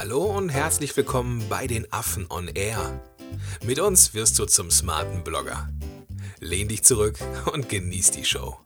[0.00, 3.02] Hallo und herzlich willkommen bei den Affen on Air.
[3.66, 5.68] Mit uns wirst du zum smarten Blogger.
[6.38, 7.18] Lehn dich zurück
[7.52, 8.56] und genieß die Show.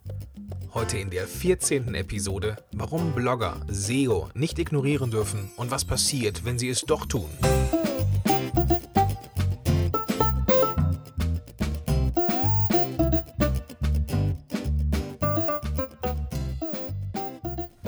[0.74, 1.96] Heute in der 14.
[1.96, 7.28] Episode, warum Blogger SEO nicht ignorieren dürfen und was passiert, wenn sie es doch tun.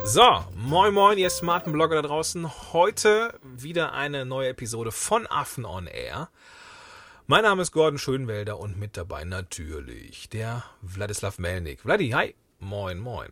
[0.02, 0.22] So,
[0.66, 2.72] moin moin, ihr smarten Blogger da draußen.
[2.72, 6.28] Heute wieder eine neue Episode von Affen on Air.
[7.26, 11.80] Mein Name ist Gordon Schönwelder und mit dabei natürlich der Wladislav Melnik.
[11.82, 12.34] Vladi, hi.
[12.58, 13.28] Moin, moin.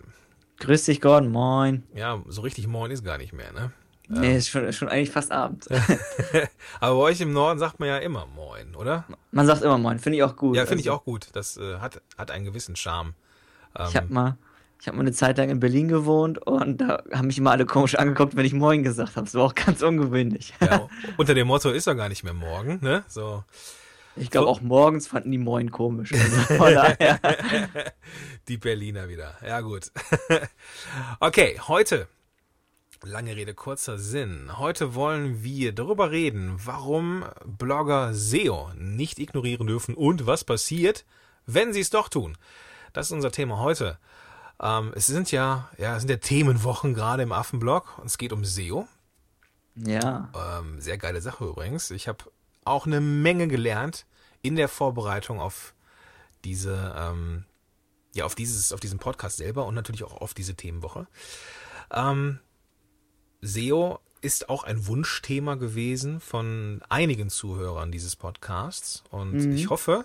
[0.60, 1.84] Grüß dich, Gordon, moin.
[1.94, 3.72] Ja, so richtig moin ist gar nicht mehr, ne?
[4.06, 5.66] Nee, ist schon, schon eigentlich fast Abend.
[6.80, 9.04] Aber bei euch im Norden sagt man ja immer moin, oder?
[9.32, 10.56] Man sagt immer moin, finde ich auch gut.
[10.56, 11.28] Ja, finde ich Also, auch gut.
[11.32, 13.14] Das äh, hat, hat einen gewissen Charme.
[13.88, 14.36] Ich habe mal,
[14.84, 17.64] ich habe mal eine Zeit lang in Berlin gewohnt und da haben mich immer alle
[17.64, 19.24] komisch angeguckt, wenn ich moin gesagt habe.
[19.24, 20.52] Das war auch ganz ungewöhnlich.
[20.60, 23.02] Ja, unter dem Motto ist er gar nicht mehr morgen, ne?
[23.08, 23.44] So.
[24.14, 26.12] Ich glaube, So- auch morgens fanden die moin komisch.
[26.60, 26.82] Also.
[28.46, 29.32] Die Berliner wieder.
[29.42, 29.90] Ja, gut.
[31.20, 32.06] okay, heute.
[33.02, 34.50] Lange Rede, kurzer Sinn.
[34.58, 41.06] Heute wollen wir darüber reden, warum Blogger SEO nicht ignorieren dürfen und was passiert,
[41.46, 42.36] wenn sie es doch tun.
[42.92, 43.96] Das ist unser Thema heute.
[44.60, 48.32] Ähm, es sind ja, ja, es sind ja Themenwochen gerade im Affenblog und es geht
[48.32, 48.86] um SEO.
[49.76, 51.90] Ja, Ähm, sehr geile Sache übrigens.
[51.90, 52.24] Ich habe
[52.64, 54.06] auch eine Menge gelernt
[54.42, 55.74] in der Vorbereitung auf
[56.44, 57.44] diese, ähm,
[58.14, 61.06] ja, auf dieses, auf diesen Podcast selber und natürlich auch auf diese Themenwoche.
[61.90, 62.38] Ähm,
[63.42, 69.52] SEO ist auch ein Wunschthema gewesen von einigen Zuhörern dieses Podcasts und Mhm.
[69.56, 70.04] ich hoffe,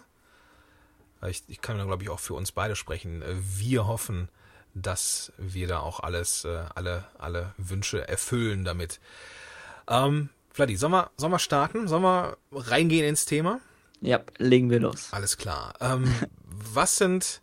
[1.28, 4.30] ich, ich kann glaube ich auch für uns beide sprechen, wir hoffen,
[4.82, 9.00] dass wir da auch alles, äh, alle, alle Wünsche erfüllen damit.
[9.88, 11.88] Ähm, Vladi, sollen wir, sollen wir starten?
[11.88, 13.60] Sollen wir reingehen ins Thema?
[14.02, 15.10] ja, legen wir los.
[15.12, 15.74] Alles klar.
[15.82, 16.14] Ähm,
[16.46, 17.42] was sind,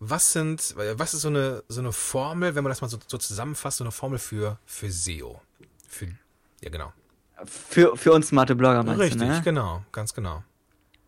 [0.00, 3.18] was sind, was ist so eine, so eine Formel, wenn man das mal so, so
[3.18, 5.40] zusammenfasst, so eine Formel für, für SEO?
[5.86, 6.06] Für,
[6.62, 6.92] ja, genau.
[7.44, 9.40] Für, für uns smarte Blogger meinst Richtig, du, ne?
[9.44, 10.42] genau, ganz genau.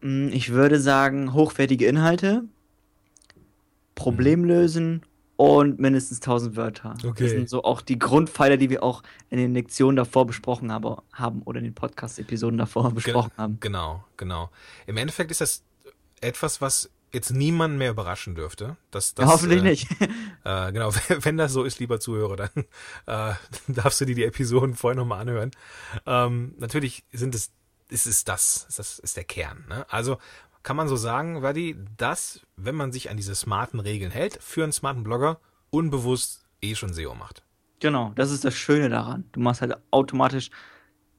[0.00, 2.44] Mm, Ich würde sagen, hochwertige Inhalte,
[3.94, 5.02] Problem lösen
[5.40, 6.94] und mindestens 1000 Wörter.
[7.02, 7.22] Okay.
[7.22, 10.96] Das sind so auch die Grundpfeiler, die wir auch in den Lektionen davor besprochen haben,
[11.14, 13.56] haben oder in den Podcast-Episoden davor besprochen haben.
[13.58, 14.50] Genau, genau.
[14.86, 15.62] Im Endeffekt ist das
[16.20, 18.76] etwas, was jetzt niemanden mehr überraschen dürfte.
[18.90, 19.88] Das, das, Ja, hoffentlich äh, nicht.
[20.44, 20.90] Äh, genau,
[21.20, 22.64] wenn das so ist, lieber Zuhörer, dann
[23.06, 23.34] äh,
[23.72, 25.52] darfst du dir die Episoden vorher nochmal anhören.
[26.04, 27.50] Ähm, natürlich sind es,
[27.88, 29.64] ist es das, ist das ist der Kern.
[29.70, 29.86] Ne?
[29.88, 30.18] Also
[30.62, 34.62] kann man so sagen, Wadi, dass, wenn man sich an diese smarten Regeln hält, für
[34.62, 35.40] einen smarten Blogger
[35.70, 37.42] unbewusst eh schon SEO macht.
[37.80, 39.24] Genau, das ist das Schöne daran.
[39.32, 40.50] Du machst halt automatisch,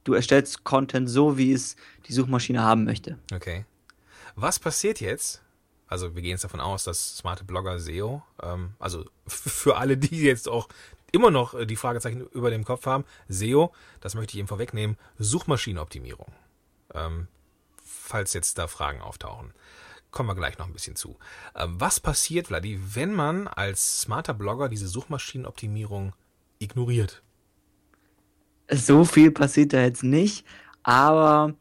[0.04, 1.76] du erstellst Content so, wie es
[2.06, 3.18] die Suchmaschine haben möchte.
[3.34, 3.64] Okay.
[4.36, 5.42] Was passiert jetzt?
[5.88, 10.22] Also wir gehen jetzt davon aus, dass smarte Blogger SEO, ähm, also für alle, die
[10.22, 10.68] jetzt auch
[11.10, 14.96] immer noch äh, die Fragezeichen über dem Kopf haben, SEO, das möchte ich eben vorwegnehmen,
[15.18, 16.32] Suchmaschinenoptimierung.
[16.94, 17.28] Ähm,
[18.12, 19.54] falls jetzt da Fragen auftauchen.
[20.10, 21.16] Kommen wir gleich noch ein bisschen zu.
[21.56, 26.12] Ähm, was passiert, Vladi, wenn man als smarter Blogger diese Suchmaschinenoptimierung
[26.58, 27.22] ignoriert?
[28.70, 30.44] So viel passiert da jetzt nicht,
[30.82, 31.54] aber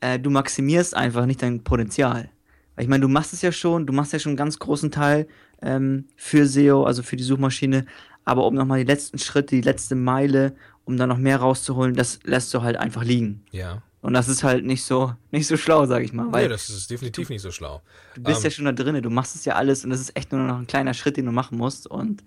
[0.00, 2.30] äh, du maximierst einfach nicht dein Potenzial.
[2.74, 4.90] Weil ich meine, du machst es ja schon, du machst ja schon einen ganz großen
[4.90, 5.28] Teil
[5.60, 7.86] ähm, für SEO, also für die Suchmaschine,
[8.24, 12.18] aber um nochmal die letzten Schritte, die letzte Meile, um da noch mehr rauszuholen, das
[12.24, 13.44] lässt du halt einfach liegen.
[13.52, 13.82] Ja.
[14.02, 16.30] Und das ist halt nicht so, nicht so schlau, sag ich mal.
[16.32, 17.82] Weil Nee, das ist definitiv nicht so schlau.
[18.16, 20.16] du bist ähm, ja schon da drinne, du machst es ja alles und das ist
[20.16, 22.24] echt nur noch ein kleiner Schritt, den du machen musst und,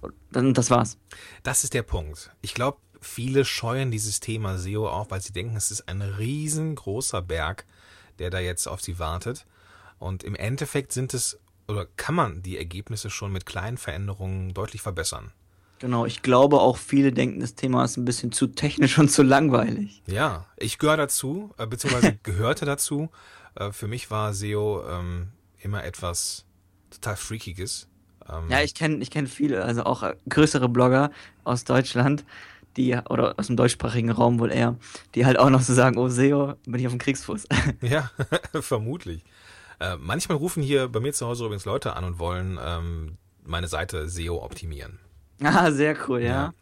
[0.00, 0.96] und dann das war's.
[1.42, 2.30] Das ist der Punkt.
[2.40, 7.20] Ich glaube, viele scheuen dieses Thema SEO auch, weil sie denken, es ist ein riesengroßer
[7.20, 7.66] Berg,
[8.18, 9.46] der da jetzt auf sie wartet.
[9.98, 11.38] Und im Endeffekt sind es,
[11.68, 15.32] oder kann man die Ergebnisse schon mit kleinen Veränderungen deutlich verbessern.
[15.80, 19.22] Genau, ich glaube auch viele denken, das Thema ist ein bisschen zu technisch und zu
[19.22, 20.02] langweilig.
[20.06, 23.08] Ja, ich gehöre dazu, äh, beziehungsweise gehörte dazu.
[23.54, 25.28] Äh, für mich war SEO ähm,
[25.58, 26.44] immer etwas
[26.90, 27.88] total Freakiges.
[28.28, 31.10] Ähm, Ja, ich kenne ich kenn viele, also auch äh, größere Blogger
[31.44, 32.24] aus Deutschland,
[32.76, 34.76] die, oder aus dem deutschsprachigen Raum wohl eher,
[35.14, 37.46] die halt auch noch so sagen, oh SEO, bin ich auf dem Kriegsfuß.
[37.80, 38.10] Ja,
[38.60, 39.24] vermutlich.
[39.80, 43.66] Äh, manchmal rufen hier bei mir zu Hause übrigens Leute an und wollen ähm, meine
[43.66, 44.98] Seite SEO optimieren.
[45.44, 46.52] ah, sehr cool, ja.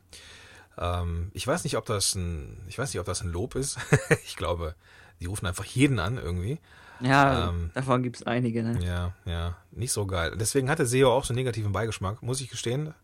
[0.79, 3.79] Ähm, ich weiß nicht, ob das ein, ich weiß nicht, ob das ein Lob ist.
[4.25, 4.75] ich glaube,
[5.21, 6.61] die rufen einfach jeden an irgendwie.
[7.01, 8.85] Ja, Ähm, davon gibt es einige, ne?
[8.85, 10.37] Ja, ja, nicht so geil.
[10.39, 12.95] Deswegen hatte SEO auch so einen negativen Beigeschmack, muss ich gestehen.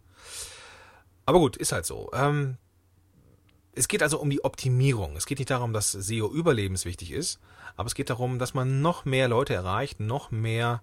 [1.26, 2.11] Aber gut, ist halt so.
[2.12, 2.56] Ähm,
[3.73, 5.17] es geht also um die Optimierung.
[5.17, 7.41] Es geht nicht darum, dass SEO überlebenswichtig ist,
[7.76, 10.82] aber es geht darum, dass man noch mehr Leute erreicht, noch mehr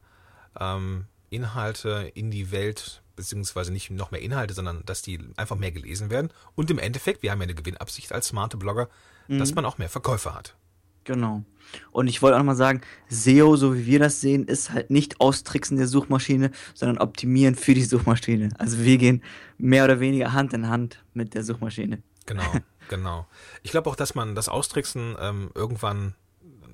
[0.59, 5.71] ähm, Inhalte in die Welt, beziehungsweise nicht noch mehr Inhalte, sondern dass die einfach mehr
[5.71, 6.31] gelesen werden.
[6.55, 8.89] Und im Endeffekt, wir haben ja eine Gewinnabsicht als smarte Blogger,
[9.27, 9.39] mhm.
[9.39, 10.55] dass man auch mehr Verkäufe hat.
[11.03, 11.43] Genau.
[11.91, 15.19] Und ich wollte auch nochmal sagen, SEO, so wie wir das sehen, ist halt nicht
[15.19, 18.49] Austricksen der Suchmaschine, sondern Optimieren für die Suchmaschine.
[18.57, 19.23] Also wir gehen
[19.57, 22.03] mehr oder weniger Hand in Hand mit der Suchmaschine.
[22.25, 22.51] Genau,
[22.89, 23.27] genau.
[23.63, 26.15] Ich glaube auch, dass man das Austricksen ähm, irgendwann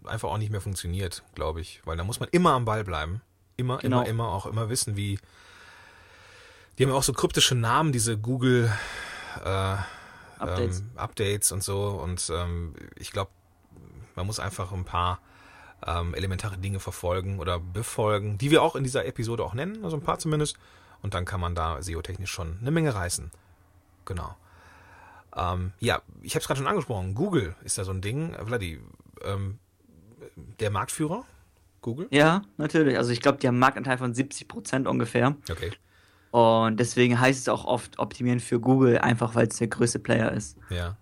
[0.06, 1.82] einfach auch nicht mehr funktioniert, glaube ich.
[1.86, 3.22] Weil da muss man immer am Ball bleiben.
[3.56, 4.02] Immer, genau.
[4.02, 5.20] immer, immer, auch immer wissen, wie.
[6.78, 8.72] Die haben ja auch so kryptische Namen, diese Google
[9.44, 9.76] äh,
[10.40, 10.80] Updates.
[10.80, 11.90] Ähm, Updates und so.
[11.90, 13.32] Und ähm, ich glaube,
[14.16, 15.20] man muss einfach ein paar
[15.86, 19.98] ähm, elementare Dinge verfolgen oder befolgen, die wir auch in dieser Episode auch nennen, also
[19.98, 20.58] ein paar zumindest.
[21.02, 23.32] Und dann kann man da SEO-technisch schon eine Menge reißen.
[24.06, 24.36] Genau.
[25.36, 27.14] Ähm, ja, ich habe es gerade schon angesprochen.
[27.14, 28.36] Google ist da so ein Ding.
[28.46, 28.80] Vladi,
[29.24, 29.60] ähm,
[30.60, 31.24] der Marktführer?
[31.82, 32.08] Google?
[32.10, 32.98] Ja, natürlich.
[32.98, 35.36] Also ich glaube, die haben einen Marktanteil von 70 Prozent ungefähr.
[35.50, 35.72] Okay.
[36.38, 40.31] Und deswegen heißt es auch oft optimieren für Google, einfach weil es der größte Player
[40.31, 40.56] ist.
[40.69, 40.75] Ja.
[40.75, 40.98] ja.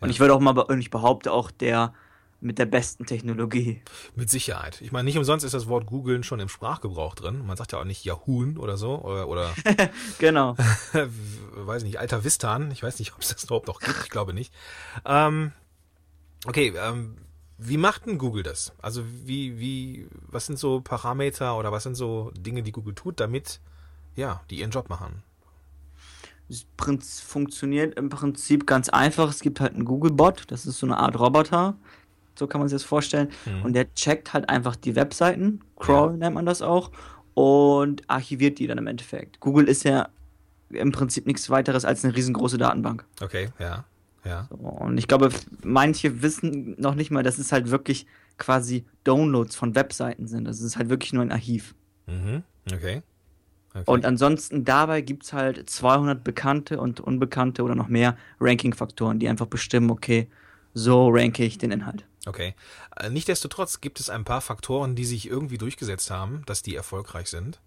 [0.00, 1.92] Und ich würde auch mal, und ich behaupte auch der
[2.40, 3.82] mit der besten Technologie.
[4.14, 4.80] Mit Sicherheit.
[4.80, 7.46] Ich meine, nicht umsonst ist das Wort googeln schon im Sprachgebrauch drin.
[7.46, 9.52] Man sagt ja auch nicht Yahoo oder so oder, oder
[10.18, 10.56] genau.
[11.52, 12.70] weiß nicht, Alter Vistan.
[12.70, 14.04] Ich weiß nicht, ob es das überhaupt noch gibt.
[14.04, 14.54] Ich glaube nicht.
[15.04, 15.52] Ähm,
[16.46, 17.18] okay, ähm,
[17.58, 18.72] wie macht denn Google das?
[18.80, 23.20] Also wie, wie, was sind so Parameter oder was sind so Dinge, die Google tut,
[23.20, 23.60] damit
[24.16, 25.22] ja, die ihren Job machen?
[26.48, 29.28] Es funktioniert im Prinzip ganz einfach.
[29.30, 31.76] Es gibt halt einen Google-Bot, das ist so eine Art Roboter,
[32.38, 33.30] so kann man sich das vorstellen.
[33.44, 33.62] Mhm.
[33.62, 36.16] Und der checkt halt einfach die Webseiten, Crawl ja.
[36.16, 36.92] nennt man das auch,
[37.34, 39.40] und archiviert die dann im Endeffekt.
[39.40, 40.08] Google ist ja
[40.70, 43.04] im Prinzip nichts weiteres als eine riesengroße Datenbank.
[43.20, 43.84] Okay, ja.
[44.24, 44.48] Ja.
[44.50, 45.30] So, und ich glaube,
[45.62, 48.06] manche wissen noch nicht mal, dass es halt wirklich
[48.38, 50.46] quasi Downloads von Webseiten sind.
[50.46, 51.74] Das ist halt wirklich nur ein Archiv.
[52.06, 52.42] Mhm.
[52.72, 53.02] Okay.
[53.80, 53.90] Okay.
[53.90, 59.28] Und ansonsten dabei gibt es halt 200 bekannte und unbekannte oder noch mehr Ranking-Faktoren, die
[59.28, 60.28] einfach bestimmen, okay,
[60.74, 62.04] so ranke ich den Inhalt.
[62.26, 62.54] Okay.
[62.96, 67.28] Äh, nichtsdestotrotz gibt es ein paar Faktoren, die sich irgendwie durchgesetzt haben, dass die erfolgreich
[67.28, 67.60] sind.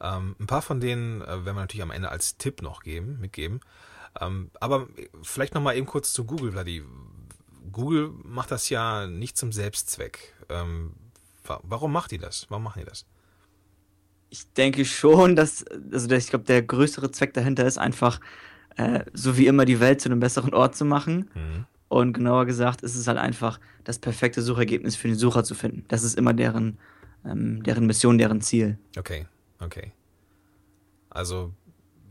[0.00, 3.18] Ähm, ein paar von denen äh, werden wir natürlich am Ende als Tipp noch geben,
[3.20, 3.60] mitgeben.
[4.20, 4.88] Ähm, aber
[5.22, 6.82] vielleicht noch mal eben kurz zu Google, Vladi.
[7.70, 10.34] Google macht das ja nicht zum Selbstzweck.
[10.48, 10.94] Ähm,
[11.44, 12.46] warum macht die das?
[12.48, 13.06] Warum machen die das?
[14.30, 18.20] Ich denke schon, dass, also ich glaube, der größere Zweck dahinter ist einfach,
[18.76, 21.30] äh, so wie immer die Welt zu einem besseren Ort zu machen.
[21.34, 21.66] Mhm.
[21.88, 25.84] Und genauer gesagt ist es halt einfach, das perfekte Suchergebnis für den Sucher zu finden.
[25.88, 26.78] Das ist immer deren,
[27.24, 28.78] ähm, deren Mission, deren Ziel.
[28.96, 29.26] Okay,
[29.58, 29.92] okay.
[31.08, 31.54] Also,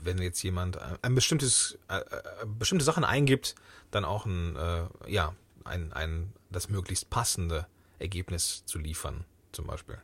[0.03, 3.55] wenn jetzt jemand ein bestimmtes, äh, äh, bestimmte Sachen eingibt,
[3.91, 7.67] dann auch ein, äh, ja, ein, ein, das möglichst passende
[7.99, 9.97] Ergebnis zu liefern, zum Beispiel.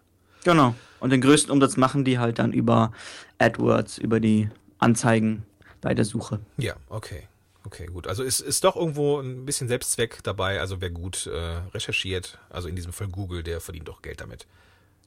[0.44, 0.76] Genau.
[1.00, 2.92] Und den größten Umsatz machen die halt dann über
[3.38, 4.50] AdWords, über die
[4.80, 5.44] Anzeigen
[5.82, 6.40] bei der Suche.
[6.58, 7.24] Ja, okay.
[7.66, 8.08] Okay, gut.
[8.08, 10.60] Also ist, ist doch irgendwo ein bisschen Selbstzweck dabei.
[10.60, 14.48] Also wer gut äh, recherchiert, also in diesem Fall Google, der verdient doch Geld damit.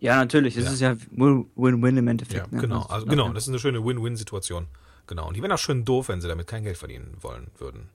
[0.01, 0.57] Ja, natürlich.
[0.57, 0.73] Es ja.
[0.73, 2.47] ist ja Win-Win im Endeffekt.
[2.47, 2.61] Ja, ne?
[2.61, 2.83] genau.
[2.83, 4.67] Also, genau, das ist eine schöne Win-Win-Situation.
[5.07, 5.29] Genau.
[5.29, 7.89] Und die wären auch schön doof, wenn sie damit kein Geld verdienen wollen würden.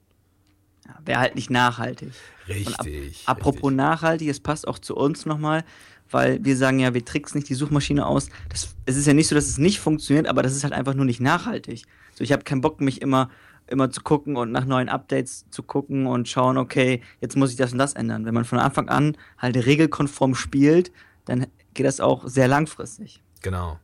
[0.85, 2.11] Ja, Wäre halt nicht nachhaltig.
[2.47, 3.23] Richtig.
[3.25, 3.77] Ab, apropos richtig.
[3.77, 5.63] nachhaltig, es passt auch zu uns nochmal,
[6.11, 8.29] weil wir sagen ja, wir tricksen nicht die Suchmaschine aus.
[8.49, 10.93] Das, es ist ja nicht so, dass es nicht funktioniert, aber das ist halt einfach
[10.93, 11.83] nur nicht nachhaltig.
[12.13, 13.29] So, ich habe keinen Bock, mich immer
[13.67, 17.55] immer zu gucken und nach neuen Updates zu gucken und schauen, okay, jetzt muss ich
[17.55, 18.25] das und das ändern.
[18.25, 20.91] Wenn man von Anfang an halt regelkonform spielt,
[21.25, 23.23] dann geht das auch sehr langfristig.
[23.41, 23.79] Genau.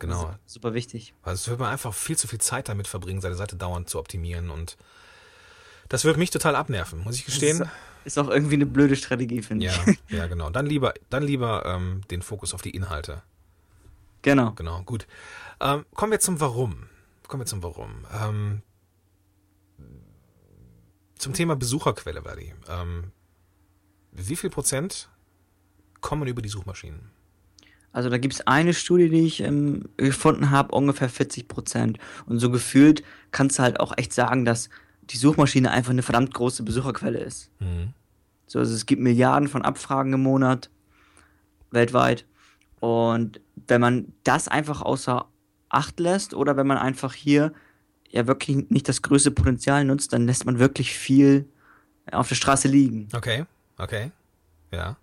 [0.00, 0.34] Genau.
[0.46, 1.14] Super wichtig.
[1.22, 3.98] Also es wird man einfach viel zu viel Zeit damit verbringen, seine Seite dauernd zu
[3.98, 4.76] optimieren und
[5.88, 7.68] das wird mich total abnerven, muss ich gestehen.
[8.04, 9.98] Ist, auch irgendwie eine blöde Strategie, finde ja, ich.
[10.08, 10.50] Ja, genau.
[10.50, 13.22] Dann lieber, dann lieber ähm, den Fokus auf die Inhalte.
[14.22, 14.52] Genau.
[14.52, 15.06] Genau, gut.
[15.60, 16.84] Ähm, kommen wir zum Warum.
[17.26, 18.06] Kommen wir zum Warum.
[18.22, 18.62] Ähm,
[21.18, 22.54] zum Thema Besucherquelle, Verdi.
[22.68, 23.12] Ähm,
[24.12, 25.08] wie viel Prozent
[26.00, 27.10] kommen über die Suchmaschinen?
[27.92, 31.98] Also da gibt es eine Studie, die ich ähm, gefunden habe, ungefähr 40 Prozent.
[32.26, 33.02] Und so gefühlt
[33.32, 34.68] kannst du halt auch echt sagen, dass
[35.10, 37.50] die Suchmaschine einfach eine verdammt große Besucherquelle ist.
[37.60, 37.94] Mhm.
[38.46, 40.70] So, also es gibt Milliarden von Abfragen im Monat
[41.70, 42.24] weltweit.
[42.80, 45.26] Und wenn man das einfach außer
[45.68, 47.52] Acht lässt oder wenn man einfach hier
[48.08, 51.46] ja wirklich nicht das größte Potenzial nutzt, dann lässt man wirklich viel
[52.10, 53.08] auf der Straße liegen.
[53.14, 53.44] Okay,
[53.76, 54.10] okay,
[54.72, 54.96] ja.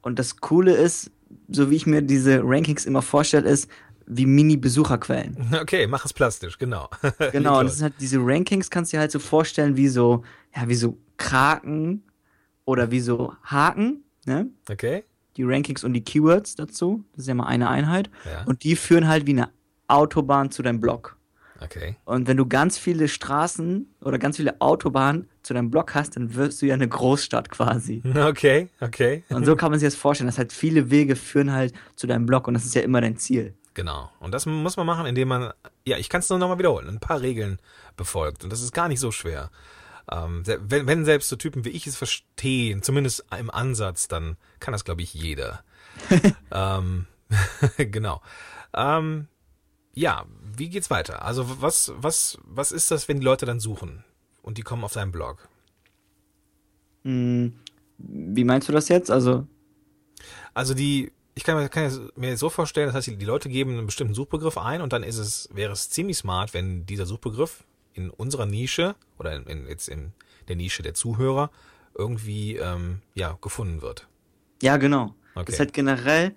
[0.00, 1.10] Und das Coole ist,
[1.48, 3.68] so wie ich mir diese Rankings immer vorstelle, ist,
[4.10, 5.36] wie Mini-Besucherquellen.
[5.60, 6.88] Okay, mach es plastisch, genau.
[7.32, 10.24] Genau, und das sind halt diese Rankings, kannst du dir halt so vorstellen wie so,
[10.54, 12.02] ja, wie so Kraken
[12.64, 14.48] oder wie so Haken, ne?
[14.70, 15.04] Okay.
[15.36, 18.10] Die Rankings und die Keywords dazu, das ist ja mal eine Einheit.
[18.24, 18.44] Ja.
[18.44, 19.50] Und die führen halt wie eine
[19.86, 21.16] Autobahn zu deinem Blog.
[21.62, 21.96] Okay.
[22.04, 26.34] Und wenn du ganz viele Straßen oder ganz viele Autobahnen zu deinem Blog hast, dann
[26.34, 28.02] wirst du ja eine Großstadt quasi.
[28.20, 29.24] Okay, okay.
[29.28, 32.26] Und so kann man sich das vorstellen, dass halt viele Wege führen halt zu deinem
[32.26, 33.54] Blog und das ist ja immer dein Ziel.
[33.74, 34.10] Genau.
[34.18, 35.52] Und das muss man machen, indem man,
[35.86, 37.60] ja, ich kann es nur nochmal wiederholen, ein paar Regeln
[37.96, 38.42] befolgt.
[38.44, 39.50] Und das ist gar nicht so schwer.
[40.10, 44.72] Ähm, wenn, wenn selbst so Typen wie ich es verstehen, zumindest im Ansatz, dann kann
[44.72, 45.62] das, glaube ich, jeder.
[46.50, 47.06] ähm,
[47.76, 48.20] genau.
[48.74, 49.28] Ähm,
[49.94, 50.24] ja,
[50.56, 51.24] wie geht's weiter?
[51.24, 54.04] Also was, was, was ist das, wenn die Leute dann suchen
[54.42, 55.48] und die kommen auf deinen Blog?
[57.04, 57.54] Hm,
[57.98, 59.10] wie meinst du das jetzt?
[59.10, 59.46] Also,
[60.54, 63.78] Also die, ich kann mir, kann mir so vorstellen, das heißt, die die Leute geben
[63.78, 67.64] einen bestimmten Suchbegriff ein und dann ist es, wäre es ziemlich smart, wenn dieser Suchbegriff
[67.94, 70.12] in unserer Nische oder in, in, jetzt in
[70.48, 71.50] der Nische der Zuhörer
[71.96, 74.06] irgendwie ähm, ja gefunden wird.
[74.60, 75.14] ja, genau.
[75.34, 75.44] Okay.
[75.46, 76.34] Das ist halt generell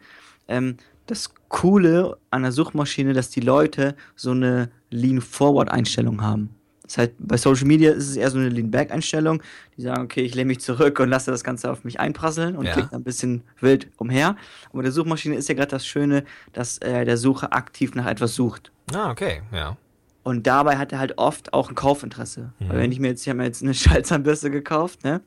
[0.47, 6.55] ähm, das Coole an der Suchmaschine, dass die Leute so eine Lean-Forward-Einstellung haben.
[6.93, 9.41] Das heißt, bei Social Media ist es eher so eine Lean-Back-Einstellung.
[9.75, 12.67] Die sagen, okay, ich lehne mich zurück und lasse das Ganze auf mich einprasseln und
[12.67, 12.73] Ja.
[12.73, 14.35] klicke ein bisschen wild umher.
[14.69, 18.05] Und bei der Suchmaschine ist ja gerade das Schöne, dass äh, der Sucher aktiv nach
[18.05, 18.71] etwas sucht.
[18.93, 19.75] Ah, okay, ja.
[20.21, 22.53] Und dabei hat er halt oft auch ein Kaufinteresse.
[22.59, 22.69] Mhm.
[22.69, 25.21] Weil wenn ich mir jetzt, ich habe mir jetzt eine Schallzahnbürste gekauft, ne?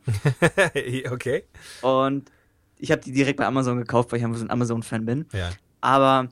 [1.10, 1.42] okay.
[1.82, 2.30] Und
[2.78, 5.26] ich habe die direkt bei Amazon gekauft, weil ich einfach so ein Amazon-Fan bin.
[5.32, 5.50] Ja.
[5.80, 6.28] Aber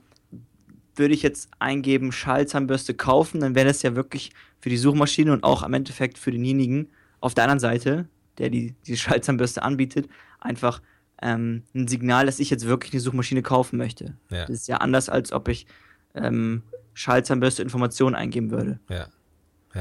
[0.97, 5.43] würde ich jetzt eingeben, Schallzahnbürste kaufen, dann wäre das ja wirklich für die Suchmaschine und
[5.43, 10.07] auch am Endeffekt für denjenigen auf der anderen Seite, der die, diese Schallzahnbürste anbietet,
[10.39, 10.81] einfach
[11.21, 14.17] ähm, ein Signal, dass ich jetzt wirklich eine Suchmaschine kaufen möchte.
[14.29, 14.41] Ja.
[14.41, 15.65] Das ist ja anders, als ob ich
[16.13, 18.79] ähm, Schallzahnbürste Informationen eingeben würde.
[18.89, 19.07] Ja.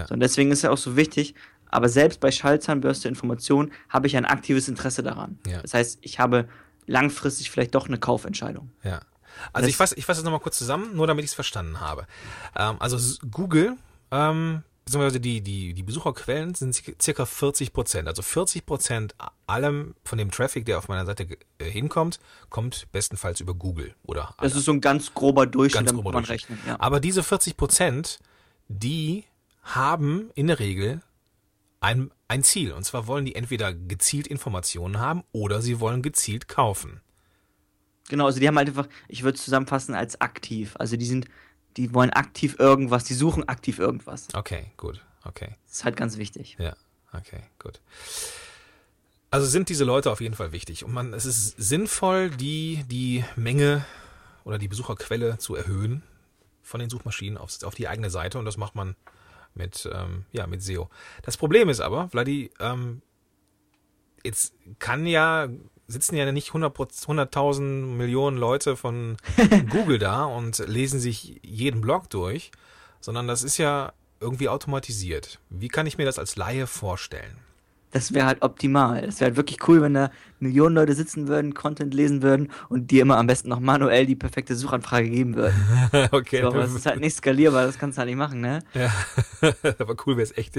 [0.06, 1.34] So, und deswegen ist ja auch so wichtig,
[1.66, 5.38] aber selbst bei Schallzahnbürste Information habe ich ein aktives Interesse daran.
[5.46, 5.62] Ja.
[5.62, 6.48] Das heißt, ich habe
[6.86, 8.70] langfristig vielleicht doch eine Kaufentscheidung.
[8.82, 9.00] Ja.
[9.52, 11.80] Also Das- ich fasse ich fasse es nochmal kurz zusammen, nur damit ich es verstanden
[11.80, 12.06] habe.
[12.56, 12.98] Ähm, also
[13.30, 13.76] Google,
[14.10, 18.06] ähm, beziehungsweise die, die, die Besucherquellen sind ci- circa 40 Prozent.
[18.06, 19.14] Also 40 Prozent
[19.46, 21.26] allem von dem Traffic, der auf meiner Seite
[21.58, 25.94] äh, hinkommt, kommt bestenfalls über Google oder Das ist so ein ganz grober Durchschnitt, ganz
[25.94, 26.50] grober man Durchschnitt.
[26.58, 26.66] rechnet.
[26.68, 26.76] Ja.
[26.80, 28.18] Aber diese 40 Prozent,
[28.68, 29.24] die
[29.62, 31.00] haben in der Regel
[31.80, 32.72] ein, ein Ziel.
[32.72, 37.00] Und zwar wollen die entweder gezielt Informationen haben oder sie wollen gezielt kaufen.
[38.08, 40.74] Genau, also die haben halt einfach, ich würde es zusammenfassen als aktiv.
[40.78, 41.26] Also die sind,
[41.76, 44.28] die wollen aktiv irgendwas, die suchen aktiv irgendwas.
[44.34, 45.04] Okay, gut.
[45.24, 45.56] Okay.
[45.64, 46.56] Das ist halt ganz wichtig.
[46.58, 46.76] Ja,
[47.12, 47.80] okay, gut.
[49.30, 50.84] Also sind diese Leute auf jeden Fall wichtig.
[50.84, 53.84] Und man, es ist sinnvoll, die, die Menge
[54.44, 56.02] oder die Besucherquelle zu erhöhen
[56.62, 58.38] von den Suchmaschinen auf, auf die eigene Seite.
[58.38, 58.94] Und das macht man
[59.54, 60.88] mit, ähm, ja, mit SEO.
[61.22, 63.02] Das Problem ist aber, Vladi, ähm,
[64.22, 65.48] jetzt kann ja,
[65.86, 69.16] sitzen ja nicht 100 100.000 Millionen Leute von
[69.70, 72.50] Google da und lesen sich jeden Blog durch,
[73.00, 75.40] sondern das ist ja irgendwie automatisiert.
[75.50, 77.36] Wie kann ich mir das als Laie vorstellen?
[77.94, 79.02] Das wäre halt optimal.
[79.02, 80.10] Das wäre halt wirklich cool, wenn da
[80.40, 84.16] Millionen Leute sitzen würden, Content lesen würden und dir immer am besten noch manuell die
[84.16, 85.54] perfekte Suchanfrage geben würden.
[86.10, 88.58] okay, So, aber das ist halt nicht skalierbar, das kannst du halt nicht machen, ne?
[88.74, 88.92] ja.
[89.78, 90.56] aber cool wäre es echt.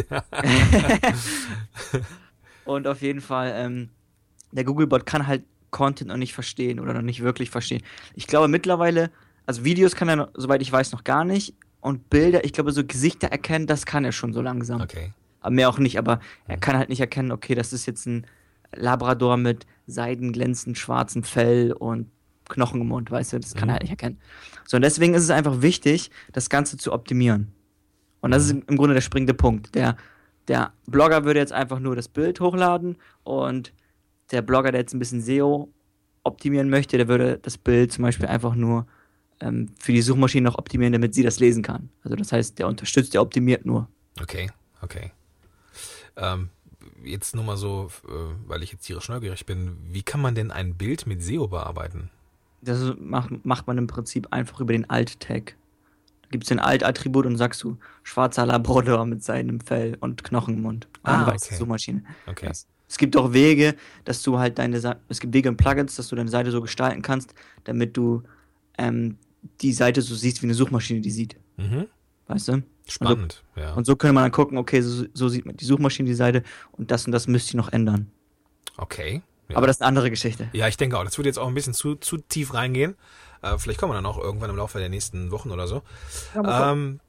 [2.63, 3.89] Und auf jeden Fall, ähm,
[4.55, 7.81] der Googlebot kann halt Content noch nicht verstehen oder noch nicht wirklich verstehen.
[8.13, 9.12] Ich glaube mittlerweile,
[9.45, 11.53] also Videos kann er, soweit ich weiß, noch gar nicht.
[11.81, 14.81] Und Bilder, ich glaube, so Gesichter erkennen, das kann er schon so langsam.
[14.81, 15.12] okay.
[15.41, 18.25] Aber mehr auch nicht, aber er kann halt nicht erkennen, okay, das ist jetzt ein
[18.74, 22.09] Labrador mit seidenglänzend schwarzem Fell und
[22.50, 24.19] Knochen im Mund, weißt du, das kann er halt nicht erkennen.
[24.65, 27.51] So, und deswegen ist es einfach wichtig, das Ganze zu optimieren.
[28.21, 29.75] Und das ist im im Grunde der springende Punkt.
[29.75, 29.97] Der,
[30.47, 33.74] der Blogger würde jetzt einfach nur das Bild hochladen und
[34.32, 35.70] der Blogger, der jetzt ein bisschen SEO
[36.24, 38.86] optimieren möchte, der würde das Bild zum Beispiel einfach nur
[39.39, 41.89] ähm, für die Suchmaschine noch optimieren, damit sie das lesen kann.
[42.03, 43.88] Also das heißt, der unterstützt, der optimiert nur.
[44.22, 44.50] Okay,
[44.82, 45.12] okay.
[46.15, 46.50] Ähm,
[47.03, 48.12] jetzt nur mal so, äh,
[48.48, 52.10] weil ich jetzt tierisch neugierig bin, wie kann man denn ein Bild mit SEO bearbeiten?
[52.62, 55.55] Das macht, macht man im Prinzip einfach über den Alt-Tag.
[56.24, 60.55] Da gibt es den Alt-Attribut und sagst du, schwarzer Labrador mit seinem Fell und Knochen
[60.55, 60.88] im Mund.
[61.03, 61.55] Ah, okay.
[61.55, 62.03] Suchmaschine.
[62.25, 62.48] Okay.
[62.48, 62.67] Das.
[62.88, 66.08] Es gibt auch Wege, dass du halt deine Seite, es gibt Wege und Plugins, dass
[66.08, 68.24] du deine Seite so gestalten kannst, damit du
[68.77, 69.18] ähm,
[69.62, 71.36] die Seite so siehst, wie eine Suchmaschine die sieht.
[71.58, 71.88] Mhm.
[72.27, 72.63] Weißt du?
[72.88, 73.74] Spannend, ja.
[73.74, 76.44] Und so könnte man dann gucken, okay, so, so sieht man die Suchmaschine die Seite
[76.72, 78.12] und das und das müsste ich noch ändern.
[78.77, 79.58] Okay, Ja.
[79.58, 80.50] Aber das ist eine andere Geschichte.
[80.54, 81.04] Ja, ich denke auch.
[81.04, 82.96] Das würde jetzt auch ein bisschen zu, zu tief reingehen.
[83.42, 85.82] Äh, vielleicht kommen wir dann auch irgendwann im Laufe der nächsten Wochen oder so.
[86.36, 87.00] Ähm,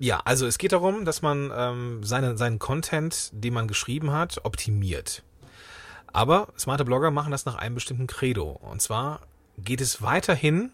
[0.00, 4.40] ja, also es geht darum, dass man ähm, seine, seinen Content, den man geschrieben hat,
[4.44, 5.22] optimiert.
[6.10, 8.58] Aber smarte Blogger machen das nach einem bestimmten Credo.
[8.62, 9.20] Und zwar
[9.58, 10.72] geht es weiterhin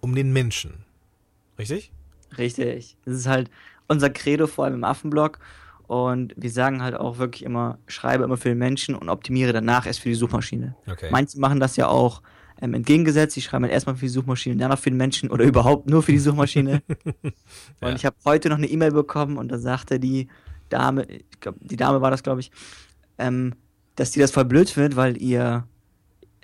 [0.00, 0.86] um den Menschen.
[1.58, 1.92] Richtig?
[2.38, 2.96] Richtig.
[3.04, 3.50] Das ist halt
[3.88, 5.38] unser Credo, vor allem im Affenblog.
[5.86, 9.84] Und wir sagen halt auch wirklich immer, schreibe immer für den Menschen und optimiere danach
[9.84, 10.74] erst für die Suchmaschine.
[10.90, 11.08] Okay.
[11.10, 12.22] Manche machen das ja auch
[12.62, 13.36] ähm, entgegengesetzt.
[13.36, 16.12] Die schreiben halt erstmal für die Suchmaschine, danach für den Menschen oder überhaupt nur für
[16.12, 16.82] die Suchmaschine.
[17.22, 17.32] und
[17.82, 17.94] Ja.
[17.94, 20.28] ich habe heute noch eine E-Mail bekommen und da sagte die
[20.70, 22.50] Dame, ich glaub, die Dame war das, glaube ich,
[23.18, 23.54] ähm,
[23.96, 25.66] dass die das voll blöd findet, weil ihr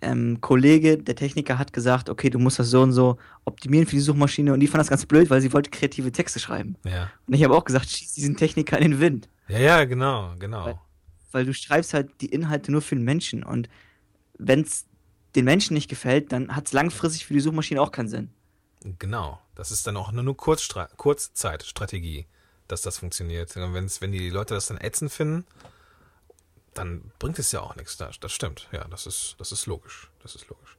[0.03, 3.97] ähm, Kollege, der Techniker, hat gesagt, okay, du musst das so und so optimieren für
[3.97, 6.77] die Suchmaschine und die fand das ganz blöd, weil sie wollte kreative Texte schreiben.
[6.85, 7.11] ja.
[7.27, 9.29] Und ich habe auch gesagt, schieß diesen Techniker in den Wind.
[9.49, 10.67] Ja, ja, genau, genau.
[10.67, 10.79] Weil-
[11.33, 13.69] Weil du schreibst halt die Inhalte nur für den Menschen und
[14.39, 14.87] wenn es
[15.39, 18.31] den Menschen nicht gefällt, dann hat es langfristig für die Suchmaschine auch keinen Sinn.
[18.99, 19.41] Genau.
[19.55, 22.27] Das ist dann auch nur eine Kurzstra Kurzzeitstrategie,
[22.69, 23.57] dass das funktioniert.
[23.57, 25.45] Und wenn's, wenn die Leute das dann ätzend finden,
[26.75, 27.97] dann bringt es ja auch nichts.
[27.97, 28.69] Das, das stimmt.
[28.73, 30.11] Ja, das ist, das ist logisch.
[30.23, 30.77] Das ist logisch.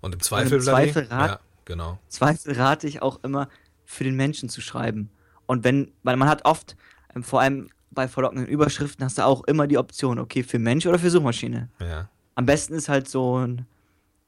[0.00, 1.98] Und im Zweifel, im Vladi- Zweifel rat- ja, genau.
[2.08, 3.48] Zweifel rate ich auch immer,
[3.84, 5.10] für den Menschen zu schreiben.
[5.46, 6.76] Und wenn, weil man hat oft,
[7.14, 10.86] ähm, vor allem bei verlockenden Überschriften, hast du auch immer die Option, okay, für Mensch
[10.86, 11.68] oder für Suchmaschine.
[11.80, 12.08] Ja,
[12.40, 13.66] Am besten ist halt so, ein,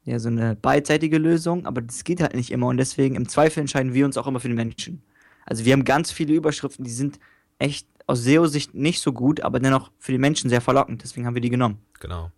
[0.05, 3.61] ja, so eine beidseitige Lösung, aber das geht halt nicht immer und deswegen im Zweifel
[3.61, 5.03] entscheiden wir uns auch immer für den Menschen.
[5.47, 7.19] Also wir haben ganz viele Überschriften, die sind
[7.59, 11.33] echt aus SEO-Sicht nicht so gut, aber dennoch für die Menschen sehr verlockend, deswegen haben
[11.35, 11.79] wir die genommen.
[12.01, 12.25] genau.
[12.25, 12.33] Und am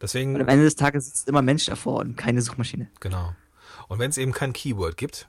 [0.00, 2.88] Deswegen, Ende des Tages sitzt immer Mensch davor und keine Suchmaschine.
[3.00, 3.34] genau.
[3.88, 5.28] Und wenn es eben kein Keyword gibt,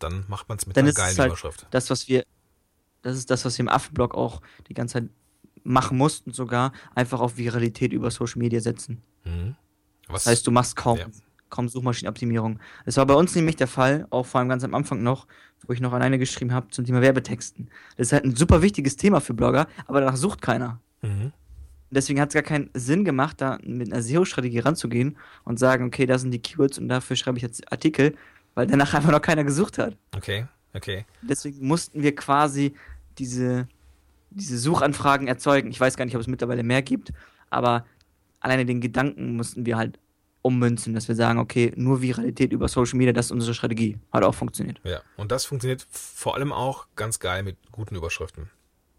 [0.00, 1.68] dann macht man es mit Dann einer geilen halt Überschrift.
[1.70, 2.24] das, was wir,
[3.02, 5.08] das ist das, was wir im Affenblog auch die ganze Zeit
[5.64, 9.02] machen mussten, sogar einfach auf Viralität über Social Media setzen.
[9.24, 9.56] Mhm.
[10.08, 11.06] Was, Das heißt, du machst kaum, Ja.
[11.48, 12.58] kaum Suchmaschinenoptimierung.
[12.84, 15.26] Das war bei uns nämlich der Fall, auch vor allem ganz am Anfang noch,
[15.66, 17.70] wo ich noch alleine geschrieben habe zum Thema Werbetexten.
[17.96, 20.80] Das ist halt ein super wichtiges Thema für Blogger, aber danach sucht keiner.
[21.02, 21.32] mhm.
[21.90, 26.06] Deswegen hat es gar keinen Sinn gemacht, da mit einer SEO-Strategie ranzugehen und sagen, okay,
[26.06, 28.16] da sind die Keywords und dafür schreibe ich jetzt Artikel,
[28.54, 29.96] weil danach einfach noch keiner gesucht hat.
[30.16, 31.04] Okay, okay.
[31.22, 32.74] Deswegen mussten wir quasi
[33.18, 33.68] diese,
[34.34, 35.70] diese Suchanfragen erzeugen.
[35.70, 37.12] Ich weiß gar nicht, ob es mittlerweile mehr gibt,
[37.50, 37.84] aber
[38.40, 39.98] alleine den Gedanken mussten wir halt
[40.42, 43.98] ummünzen, dass wir sagen, okay, nur Viralität über Social Media, das ist unsere Strategie.
[44.12, 44.78] Hat auch funktioniert.
[44.84, 45.00] Ja.
[45.16, 48.50] Und das funktioniert vor allem auch ganz geil mit guten Überschriften.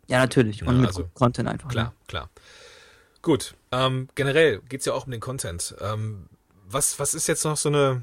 [0.08, 0.62] Ja, natürlich.
[0.64, 1.70] Und Ja, mit also, Content einfach.
[1.70, 1.94] Klar, Ne?
[2.08, 2.30] klar.
[3.22, 5.76] Gut, ähm, generell geht's ja auch um den Content.
[5.82, 6.30] Ähm,
[6.68, 8.02] was, was ist jetzt noch so eine,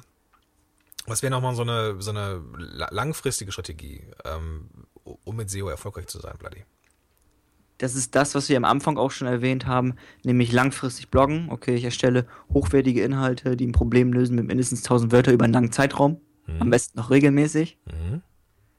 [1.07, 4.69] was wäre nochmal so eine, so eine la- langfristige Strategie, ähm,
[5.05, 6.65] um mit SEO erfolgreich zu sein, Bloody?
[7.83, 11.51] Das ist das, was wir am Anfang auch schon erwähnt haben, nämlich langfristig bloggen.
[11.51, 15.53] Okay, ich erstelle hochwertige Inhalte, die ein Problem lösen mit mindestens 1000 Wörter über einen
[15.53, 16.21] langen Zeitraum.
[16.61, 17.79] Am besten noch regelmäßig.
[17.87, 18.23] Mhm.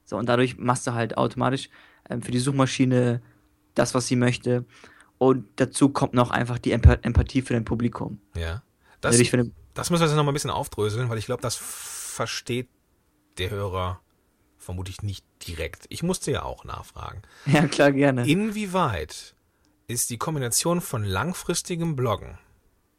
[0.06, 1.70] So, und dadurch machst du halt automatisch
[2.10, 3.22] ähm, für die Suchmaschine
[3.76, 4.64] das, was sie möchte.
[5.18, 8.22] Und dazu kommt noch einfach die Emp Empathie für dein Publikum.
[8.38, 8.64] Ja.
[9.02, 9.24] Das, Also
[9.74, 12.70] das müssen wir jetzt nochmal ein bisschen aufdröseln, weil ich glaube, das versteht
[13.38, 14.00] der Hörer
[14.64, 15.86] vermutlich nicht direkt.
[15.90, 17.22] Ich musste ja auch nachfragen.
[17.46, 18.28] ja klar, gerne.
[18.28, 19.36] Inwieweit
[19.88, 22.38] ist die Kombination von langfristigem Bloggen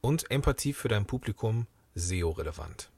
[0.00, 2.90] und Empathie für dein Publikum SEO-relevant?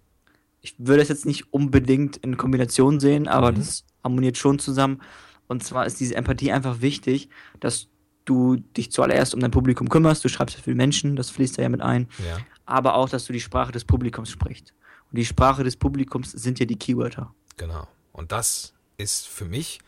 [0.61, 3.57] Ich würde es jetzt nicht unbedingt in Kombination sehen, aber Mhm.
[3.57, 5.00] das harmoniert schon zusammen.
[5.46, 7.29] Und zwar ist diese Empathie einfach wichtig,
[7.61, 7.88] dass
[8.24, 10.24] du dich zuallererst um dein Publikum kümmerst.
[10.24, 12.09] Du schreibst ja für die Menschen, das fließt da ja mit ein.
[12.26, 12.38] Ja.
[12.64, 14.74] Aber auch, dass du die Sprache des Publikums sprichst.
[15.12, 17.33] Und die Sprache des Publikums sind ja die Keywörter.
[17.57, 17.87] Genau.
[18.16, 19.79] Und das ist für mich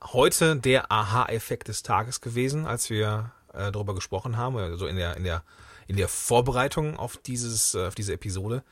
[0.00, 5.16] heute der Aha-Effekt des Tages gewesen, als wir äh, darüber gesprochen haben, also in der,
[5.16, 5.42] in der,
[5.88, 8.62] in der Vorbereitung auf dieses, äh, auf diese Episode.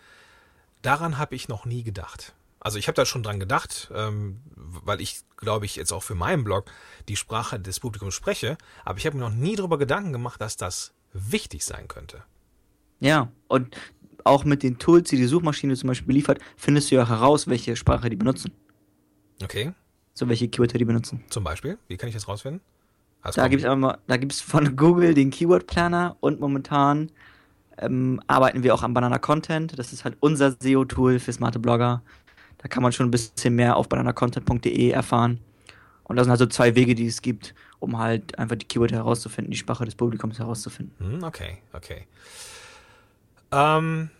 [0.83, 2.33] Daran habe ich noch nie gedacht.
[2.61, 6.15] Also ich habe da schon dran gedacht, ähm, weil ich, glaube ich, jetzt auch für
[6.15, 6.71] meinen Blog
[7.09, 10.57] die Sprache des Publikums spreche, aber ich habe mir noch nie darüber Gedanken gemacht, dass
[10.57, 12.23] das wichtig sein könnte.
[13.01, 13.75] Ja, und
[14.25, 17.77] auch mit den Tools, die die Suchmaschine zum Beispiel liefert, findest du ja heraus, welche
[17.77, 18.53] Sprache die benutzen.
[19.43, 19.73] Okay,
[20.15, 21.25] So welche Keywörter die benutzen.
[21.31, 22.61] zum Beispiel, wie kann ich das rausfinden?
[23.23, 27.11] Hast Da gibt es von Google den Keyword Planner und momentan
[27.79, 29.79] ähm, arbeiten wir auch am Banana Content.
[29.79, 32.03] Das ist halt unser SEO-Tool für smarte Blogger.
[32.59, 35.41] Da kann man schon ein bisschen mehr auf bananacontent.de erfahren.
[36.05, 39.51] Und das sind also zwei Wege, die es gibt, um halt einfach die Keywörter herauszufinden,
[39.51, 40.93] die Sprache des Publikums herauszufinden.
[40.99, 42.07] Hm, okay, okay.
[43.53, 44.11] Ähm,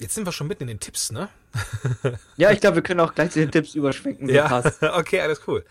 [0.00, 1.28] jetzt sind wir schon mitten in den Tipps, ne?
[2.36, 4.28] Ja, ich glaube, wir können auch gleich zu den Tipps überschwenken.
[4.28, 4.82] So passt.
[4.82, 5.64] okay, alles cool.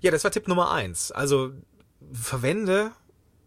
[0.00, 1.12] Ja, das war Tipp Nummer eins.
[1.12, 1.52] Also
[2.12, 2.92] verwende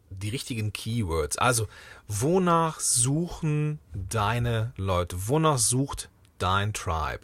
[0.10, 1.38] die richtigen Keywords.
[1.38, 1.67] Also,
[2.07, 5.27] wonach suchen deine Leute?
[5.27, 7.21] Wonach sucht dein Tribe?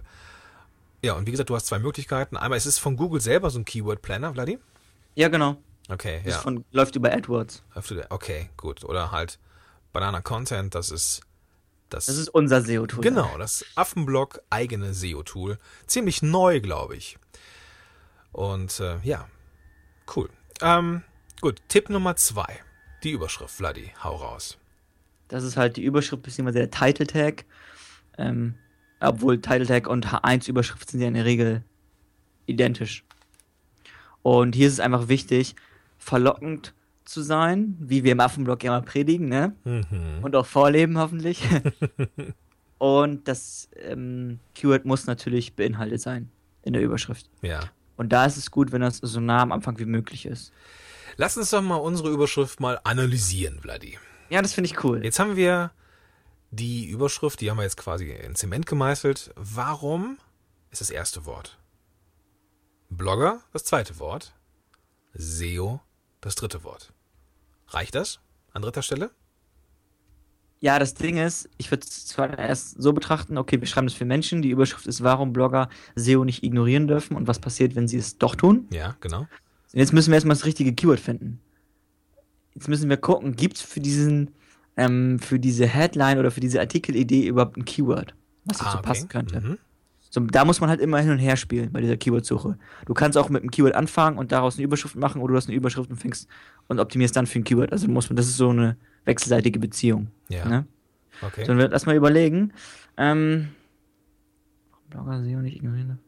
[1.04, 2.38] Ja, und wie gesagt, du hast zwei Möglichkeiten.
[2.38, 4.58] Einmal, ist es von Google selber so ein Keyword Planner, Vladi?
[5.16, 5.58] Ja, genau.
[5.90, 6.40] Okay, Das ja.
[6.40, 7.64] von, läuft über AdWords.
[8.10, 8.84] Okay, gut.
[8.84, 9.40] Oder halt
[9.94, 11.22] Banana Content, das ist
[11.90, 13.02] das, Das ist unser SEO-Tool.
[13.02, 15.58] genau, das Affenblog eigene SEO-Tool.
[15.86, 17.18] Ziemlich neu, glaube ich.
[18.32, 19.28] Und äh, ja,
[20.16, 20.30] cool.
[20.62, 21.04] Ähm,
[21.42, 22.60] gut, Tipp Nummer zwei.
[23.04, 24.58] Die Überschrift, Vladi, hau raus.
[25.28, 26.52] Das ist halt die Überschrift bzw.
[26.52, 27.46] der Title Tag.
[28.18, 28.56] Ähm,
[29.00, 31.64] obwohl Title Tag und H1-Überschrift sind ja in der Regel
[32.48, 33.04] identisch.
[34.24, 35.56] Und hier ist es einfach wichtig,
[35.98, 36.74] verlockend
[37.08, 39.56] zu sein, wie wir im Affenblog ja mal predigen, ne?
[39.64, 40.24] Mhm.
[40.24, 41.42] Und auch vorleben hoffentlich.
[42.78, 46.30] und das ähm, Keyword muss natürlich beinhaltet sein
[46.64, 47.30] in der Überschrift.
[47.42, 47.62] Ja.
[47.96, 50.52] Und da ist es gut, wenn das so nah am Anfang wie möglich ist.
[51.16, 53.98] Lass uns doch mal unsere Überschrift mal analysieren, Vladi.
[54.30, 55.04] Ja, das finde ich cool.
[55.04, 55.72] Jetzt haben wir
[56.52, 59.32] die Überschrift, die haben wir jetzt quasi in Zement gemeißelt.
[59.36, 60.18] Warum
[60.70, 61.58] ist das erste Wort?
[62.90, 64.34] Blogger das zweite Wort.
[65.14, 65.82] SEO
[66.22, 66.94] das dritte Wort.
[67.70, 68.20] Reicht das
[68.54, 69.12] an dritter Stelle?
[70.60, 73.94] Ja, das Ding ist, ich würde es zwar erst so betrachten, okay, wir schreiben das
[73.94, 77.88] für Menschen, die Überschrift ist, warum Blogger SEO nicht ignorieren dürfen und was passiert, wenn
[77.88, 78.68] sie es doch tun.
[78.72, 79.20] Ja, genau.
[79.22, 79.30] Und
[79.80, 81.40] jetzt müssen wir erstmal das richtige Keyword finden.
[82.56, 84.32] Jetzt müssen wir gucken, gibt es für diesen,
[84.78, 88.88] ähm, für diese Headline oder für diese Artikelidee überhaupt ein Keyword, was dazu Ah, okay.
[88.88, 89.42] passen könnte.
[89.42, 89.58] Mhm.
[90.10, 92.58] So, da muss man halt immer hin und her spielen bei dieser Keyword-Suche.
[92.86, 95.48] Du kannst auch mit einem Keyword anfangen und daraus eine Überschrift machen oder du hast
[95.48, 96.28] eine Überschrift und fängst
[96.68, 97.72] und optimierst dann für ein Keyword.
[97.72, 100.08] Also muss man, das ist so eine wechselseitige Beziehung.
[100.30, 100.66] Ja, Ne?
[101.22, 101.42] okay.
[101.42, 102.54] So, dann wird erstmal überlegen.
[102.96, 103.50] Ähm,
[104.90, 106.00] Blogger SEO nicht ignorieren.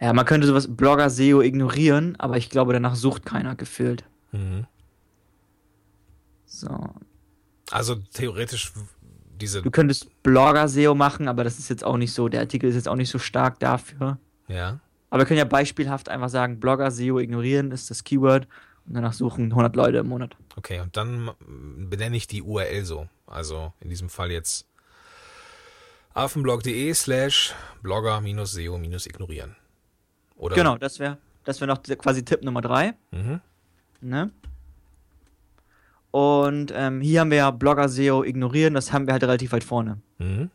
[0.00, 4.04] Ja, man könnte sowas Blogger SEO ignorieren, aber ich glaube, danach sucht keiner gefühlt.
[4.32, 4.66] Mhm.
[6.44, 6.90] So.
[7.70, 8.72] Also theoretisch
[9.42, 12.68] diese, Du könntest Blogger SEO machen, aber das ist jetzt auch nicht so, der Artikel
[12.70, 14.18] ist jetzt auch nicht so stark dafür.
[14.48, 14.78] ja,
[15.10, 18.46] Aber wir können ja beispielhaft einfach sagen, Blogger SEO ignorieren ist das Keyword
[18.86, 20.36] und danach suchen 100 Leute im Monat.
[20.56, 20.80] okay.
[20.80, 23.08] Und dann benenne ich die URL so.
[23.26, 24.66] Also in diesem Fall jetzt
[26.14, 29.56] affenblog.de slash blogger-seo-ignorieren.
[30.36, 30.56] Oder?
[30.56, 32.94] Genau, das wäre das wär noch quasi Tipp Nummer 3.
[33.10, 33.40] Mhm.
[34.00, 34.30] Ne?
[36.12, 39.64] Und ähm, hier haben wir ja Blogger SEO ignorieren, das haben wir halt relativ weit
[39.64, 40.00] vorne.
[40.18, 40.50] Mhm.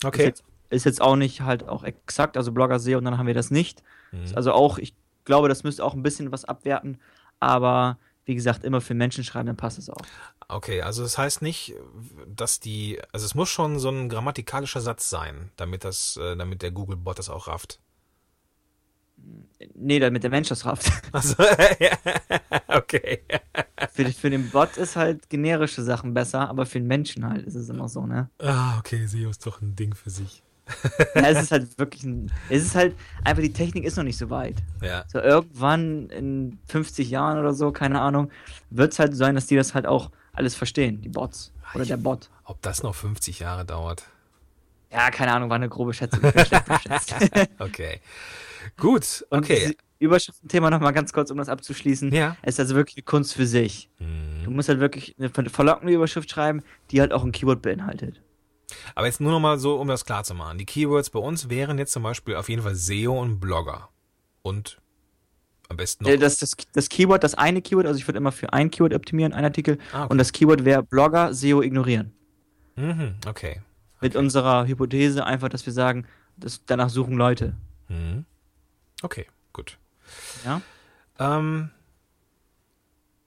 [0.00, 0.24] Ist, Okay.
[0.24, 3.34] jetzt, ist jetzt auch nicht halt auch exakt, also Blogger SEO und dann haben wir
[3.34, 3.82] das nicht.
[4.12, 4.24] Mhm.
[4.24, 6.98] Ist Also auch, ich glaube, das müsste auch ein bisschen was abwerten,
[7.38, 10.02] aber wie gesagt, immer für Menschen schreiben, dann passt es auch.
[10.48, 11.74] Okay, also das heißt nicht,
[12.26, 16.62] dass die, also es muss schon so ein grammatikalischer Satz sein, damit das, äh, damit
[16.62, 17.80] der Google-Bot das auch rafft.
[19.74, 20.90] Nee, damit der Mensch das rafft.
[21.12, 21.34] Also,
[22.68, 23.20] okay.
[23.92, 27.54] für, für den Bot ist halt generische Sachen besser, aber für den Menschen halt ist
[27.54, 28.28] es immer so, ne?
[28.40, 30.42] Ah, okay, SEO ist doch ein Ding für sich.
[31.14, 34.18] Ja, es ist halt wirklich ein, es ist halt, einfach die Technik ist noch nicht
[34.18, 34.56] so weit.
[34.82, 35.04] Ja.
[35.08, 38.30] So irgendwann in 50 Jahren oder so, keine Ahnung,
[38.70, 41.52] wird es halt sein, dass die das halt auch alles verstehen, die Bots.
[41.74, 42.28] Oder Ich- der Bot.
[42.44, 44.04] Ob das noch 50 Jahre dauert?
[44.92, 46.20] Ja, keine Ahnung, war eine grobe Schätzung.
[47.58, 48.00] Okay.
[48.76, 49.76] Gut, okay.
[50.00, 52.12] Überschriftenthema nochmal ganz kurz, um das abzuschließen.
[52.12, 52.36] Ja.
[52.42, 53.90] Es ist also wirklich eine Kunst für sich.
[53.98, 54.54] Du Mhm.
[54.56, 58.22] musst halt wirklich eine ver- verlockende Überschrift schreiben, die halt auch ein Keyword beinhaltet.
[58.94, 60.58] Aber jetzt nur noch mal so, um das klar zu machen.
[60.58, 63.88] Die Keywords bei uns wären jetzt zum Beispiel auf jeden Fall SEO und Blogger.
[64.42, 64.78] Und
[65.68, 66.10] am besten noch.
[66.10, 68.94] Äh, Das, das, das Keyword, das eine Keyword, also ich würde immer für ein Keyword
[68.94, 69.78] optimieren, ein Artikel.
[69.92, 70.12] Ah, okay.
[70.12, 72.12] Und das Keyword wäre Blogger, SEO ignorieren.
[72.76, 73.62] Mhm, okay.
[74.00, 77.56] Mit unserer Hypothese einfach, dass wir sagen, dass danach suchen Leute.
[77.88, 78.24] Mhm.
[79.02, 79.78] Okay, gut.
[80.44, 80.60] Ja?
[81.18, 81.70] Ähm,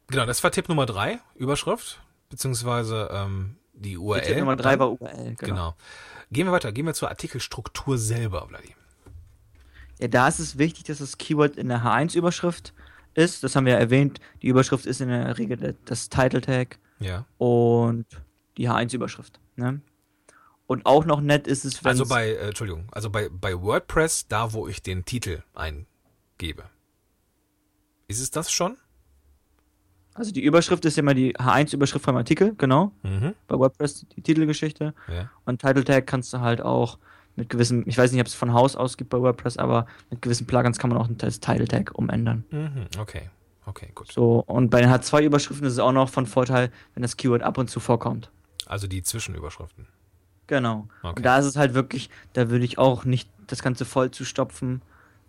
[0.07, 4.21] genau, das war Tipp Nummer drei, Überschrift, beziehungsweise ähm, die URL.
[4.21, 5.35] Tipp Nummer drei war URL.
[5.35, 5.35] Genau.
[5.37, 5.75] Genau.
[6.31, 8.75] Gehen wir weiter, gehen wir zur Artikelstruktur selber, Vladi.
[9.99, 12.73] Ja, da ist es wichtig, dass das Keyword in der H1-Überschrift
[13.13, 13.43] ist.
[13.43, 14.19] Das haben wir ja erwähnt.
[14.41, 17.25] Die Überschrift ist in der Regel das Title Tag Ja.
[17.37, 18.05] und
[18.57, 19.39] die H1-Überschrift.
[19.57, 19.81] Ne?
[20.71, 24.29] Und auch noch nett ist es, wenn Also bei, äh, Entschuldigung, also bei, bei WordPress,
[24.29, 26.63] da wo ich den Titel eingebe.
[28.07, 28.77] Ist es das schon?
[30.13, 32.93] also die Überschrift ist immer die H1-Überschrift vom Artikel, genau.
[33.03, 33.35] Mhm.
[33.47, 34.93] Bei WordPress die Titelgeschichte.
[35.09, 35.29] Ja.
[35.43, 36.99] Und Title Tag kannst du halt auch
[37.35, 40.21] mit gewissen, ich weiß nicht, ob es von Haus aus gibt bei WordPress, aber mit
[40.21, 42.45] gewissen Plugins kann man auch das Title Tag umändern.
[42.49, 42.87] Mhm.
[42.97, 43.29] Okay.
[43.65, 44.09] Okay, gut.
[44.09, 47.57] So, und bei den H2-Überschriften ist es auch noch von Vorteil, wenn das Keyword ab
[47.57, 48.31] und zu vorkommt.
[48.67, 49.87] Also die Zwischenüberschriften.
[50.51, 50.89] Genau.
[51.01, 51.13] Okay.
[51.15, 54.81] Und da ist es halt wirklich, da würde ich auch nicht das Ganze voll zustopfen.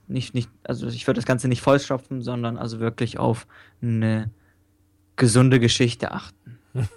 [0.08, 3.46] Nicht, nicht, also ich würde das Ganze nicht vollstopfen, sondern also wirklich auf
[3.80, 4.32] eine
[5.14, 6.58] gesunde Geschichte achten.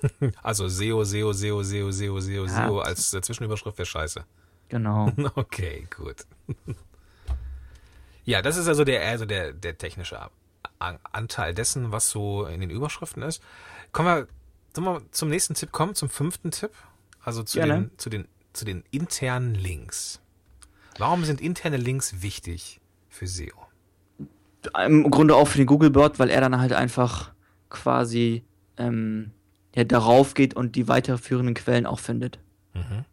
[0.42, 2.68] Also SEO, SEO, SEO, SEO, SEO, SEO, Ja.
[2.68, 4.26] SEO als äh, Zwischenüberschrift wäre scheiße.
[4.70, 5.12] Genau.
[5.36, 6.26] Okay, gut.
[8.24, 10.20] Ja, das ist also der, also der, der technische
[10.80, 13.44] Anteil dessen, was so in den Überschriften ist.
[13.92, 14.28] Kommen wir,
[14.74, 16.72] sollen wir zum nächsten Tipp kommen, zum fünften Tipp?
[17.26, 17.74] Also zu Gerne.
[17.74, 20.22] den, zu den, zu den internen Links.
[21.00, 23.66] Warum sind interne Links wichtig für SEO?
[24.86, 27.34] Im Grunde auch für den Googlebot, weil er dann halt einfach
[27.70, 28.44] quasi
[28.78, 29.32] ähm,
[29.76, 32.40] ja, darauf geht und die weiterführenden Quellen auch findet.
[32.76, 33.06] Mhm.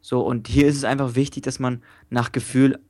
[0.00, 2.80] So, und hier ist es einfach wichtig, dass man nach Gefühl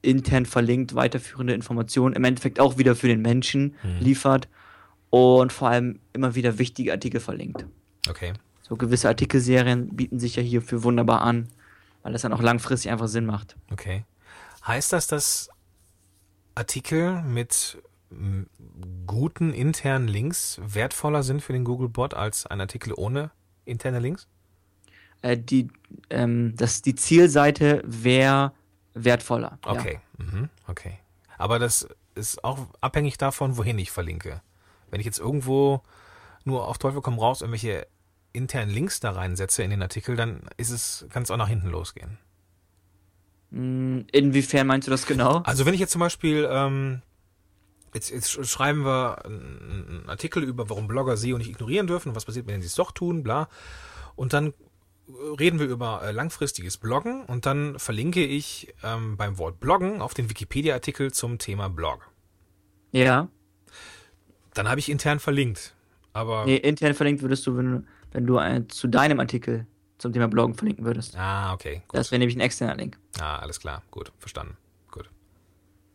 [0.00, 4.48] intern verlinkt, weiterführende Informationen im Endeffekt auch wieder für den Menschen liefert
[5.10, 7.66] und vor allem immer wieder wichtige Artikel verlinkt.
[8.08, 8.32] Okay.
[8.70, 11.48] So gewisse Artikelserien bieten sich ja hierfür wunderbar an,
[12.04, 13.56] weil das dann auch langfristig einfach Sinn macht.
[13.72, 14.04] Okay.
[14.64, 15.50] Heißt das, dass
[16.54, 17.82] Artikel mit
[19.08, 23.32] guten internen Links wertvoller sind für den Googlebot als ein Artikel ohne
[23.64, 24.28] interne Links?
[25.22, 25.66] Äh, die,
[26.08, 28.52] ähm, das, die Zielseite wäre
[28.94, 29.58] wertvoller.
[29.64, 29.72] Ja.
[29.72, 29.98] Okay.
[30.16, 30.48] Mhm.
[30.68, 30.96] Okay.
[31.38, 34.42] Aber das ist auch abhängig davon, wohin ich verlinke.
[34.92, 35.82] Wenn ich jetzt irgendwo
[36.44, 37.88] nur auf Teufel komm raus irgendwelche
[38.32, 41.68] internen Links da reinsetze in den Artikel, dann ist es, kann es auch nach hinten
[41.68, 42.18] losgehen.
[43.50, 45.38] Mm, Inwiefern meinst du das genau?
[45.38, 47.02] Also wenn ich jetzt zum Beispiel, ähm,
[47.92, 52.14] jetzt, jetzt sch- schreiben wir einen Artikel über, warum Blogger SEO nicht ignorieren dürfen und
[52.16, 53.48] was passiert, wenn sie es doch tun, bla.
[54.14, 59.38] Und dann äh, reden wir über äh, langfristiges Bloggen und dann verlinke ich ähm, beim
[59.38, 62.08] Wort Bloggen auf den Wikipedia-Artikel zum Thema Blog.
[62.92, 63.28] Ja.
[64.54, 65.74] Dann habe ich intern verlinkt.
[66.12, 69.66] Aber Nee, intern verlinkt würdest du, wenn, du- wenn du äh, zu deinem Artikel
[69.98, 71.16] zum Thema Bloggen verlinken würdest.
[71.16, 71.98] ah, okay, gut.
[71.98, 72.98] Das wäre nämlich ein externer Link.
[73.20, 74.56] Ah, alles klar, gut, verstanden.
[74.90, 75.10] Gut.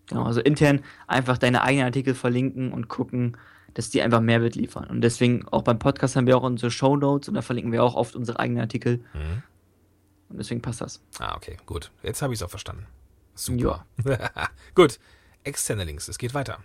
[0.08, 3.38] Genau, also intern einfach deine eigenen Artikel verlinken und gucken,
[3.73, 4.86] dass die einfach Mehrwert liefern.
[4.86, 7.84] Und deswegen auch beim Podcast haben wir auch unsere Show Notes und da verlinken wir
[7.84, 8.97] auch oft unsere eigenen Artikel.
[9.13, 9.43] Mhm.
[10.30, 11.01] Und deswegen passt das.
[11.19, 11.91] Ah, okay, gut.
[12.01, 12.86] Jetzt habe ich es auch verstanden.
[13.36, 13.86] Super.
[14.75, 14.99] gut.
[15.43, 16.60] Externe Links, es geht weiter.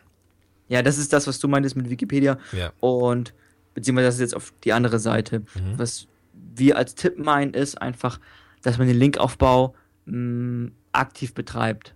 [0.69, 2.39] Ja, das ist das, was du meintest mit Wikipedia.
[2.53, 2.73] Ja.
[2.79, 3.35] Und
[3.75, 5.41] beziehungsweise das ist jetzt auf die andere Seite.
[5.41, 5.79] Mhm.
[5.79, 8.21] Was wir als Tipp meinen, ist einfach,
[8.63, 9.75] dass man den Linkaufbau
[10.07, 11.95] mh, aktiv betreibt.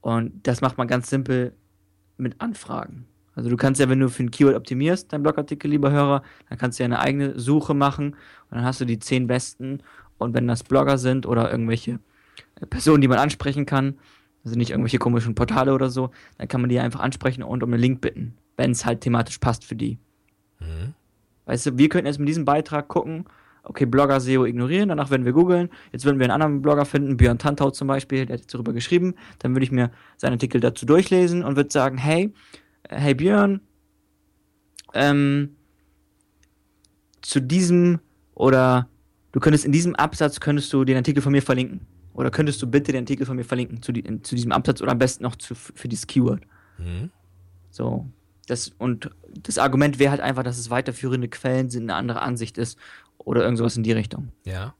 [0.00, 1.54] Und das macht man ganz simpel
[2.16, 3.06] mit Anfragen.
[3.34, 6.58] Also du kannst ja, wenn du für ein Keyword optimierst, dein Blogartikel, lieber Hörer, dann
[6.58, 8.14] kannst du ja eine eigene Suche machen
[8.50, 9.82] und dann hast du die zehn besten.
[10.18, 11.98] Und wenn das Blogger sind oder irgendwelche
[12.60, 13.98] äh, Personen, die man ansprechen kann,
[14.44, 17.72] also nicht irgendwelche komischen Portale oder so, dann kann man die einfach ansprechen und um
[17.72, 19.98] einen Link bitten, wenn es halt thematisch passt für die.
[20.62, 20.94] Mhm.
[21.46, 23.24] Weißt du, wir könnten jetzt mit diesem Beitrag gucken,
[23.64, 25.68] okay, Blogger SEO ignorieren, danach werden wir googeln.
[25.92, 28.72] Jetzt würden wir einen anderen Blogger finden, Björn Tantau zum Beispiel, der hat jetzt darüber
[28.72, 29.14] geschrieben.
[29.38, 32.32] Dann würde ich mir seinen Artikel dazu durchlesen und würde sagen, hey,
[32.84, 33.60] äh, hey Björn,
[34.94, 35.56] ähm,
[37.22, 38.00] zu diesem
[38.34, 38.88] oder
[39.30, 41.86] du könntest in diesem Absatz könntest du den Artikel von mir verlinken.
[42.14, 44.82] Oder könntest du bitte den Artikel von mir verlinken zu, die, in, zu diesem Absatz
[44.82, 46.42] oder am besten noch zu, für dieses Keyword.
[46.78, 47.10] Mhm.
[47.70, 48.06] So.
[48.46, 52.58] Das, und das Argument wäre halt einfach, dass es weiterführende Quellen sind, eine andere Ansicht
[52.58, 52.78] ist
[53.18, 54.32] oder irgend sowas in die Richtung.
[54.44, 54.74] Ja.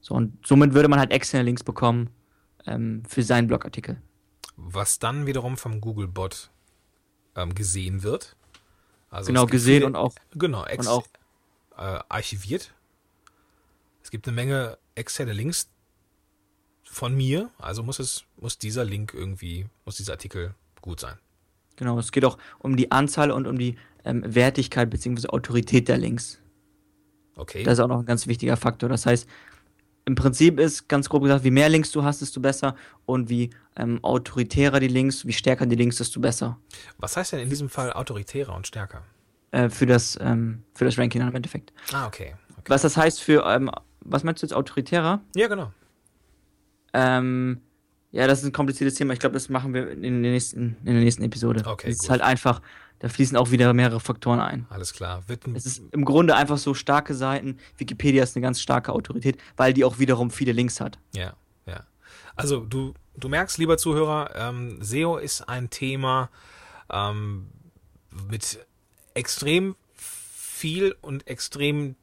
[0.00, 2.10] So, und somit würde man halt externe Links bekommen
[2.66, 4.02] ähm, für seinen Blogartikel.
[4.56, 6.50] Was dann wiederum vom Googlebot
[7.36, 8.36] ähm, gesehen wird.
[9.08, 10.14] Also genau, gesehen viele- und auch.
[10.34, 11.06] Genau, ex und auch-
[11.76, 12.74] äh, archiviert.
[14.02, 15.70] Es gibt eine Menge externe Links
[16.84, 21.16] von mir, also muss es, muss dieser Link irgendwie, muss dieser Artikel gut sein.
[21.82, 25.26] Genau, es geht auch um die Anzahl und um die ähm, Wertigkeit bzw.
[25.30, 26.40] Autorität der Links.
[27.34, 27.64] Okay.
[27.64, 28.88] Das ist auch noch ein ganz wichtiger Faktor.
[28.88, 29.28] Das heißt,
[30.04, 32.76] im Prinzip ist ganz grob gesagt, wie mehr Links du hast, desto besser.
[33.04, 36.56] Und wie ähm, autoritärer die Links, wie stärker die Links, desto besser.
[36.98, 39.02] Was heißt denn in diesem Fall autoritärer und stärker?
[39.50, 41.72] Äh, für, das, ähm, für das Ranking im Endeffekt.
[41.92, 42.36] Ah, okay.
[42.52, 42.62] okay.
[42.68, 45.20] Was das heißt für, ähm, was meinst du jetzt autoritärer?
[45.34, 45.72] Ja, genau.
[46.92, 47.60] Ähm,
[48.12, 49.12] ja, das ist ein kompliziertes Thema.
[49.14, 51.62] Ich glaube, das machen wir in der nächsten, in der nächsten Episode.
[51.66, 52.60] Okay, Es ist halt einfach,
[52.98, 54.66] da fließen auch wieder mehrere Faktoren ein.
[54.70, 55.22] Alles klar.
[55.28, 57.58] Wird ein, Es ist im Grunde einfach so starke Seiten.
[57.78, 60.98] Wikipedia ist eine ganz starke Autorität, weil die auch wiederum viele Links hat.
[61.14, 61.34] Ja,
[61.66, 61.84] ja.
[62.36, 66.28] Also du, du merkst, lieber Zuhörer, ähm, SEO ist ein Thema
[66.90, 67.48] ähm,
[68.30, 68.58] mit
[69.14, 71.96] extrem viel und extrem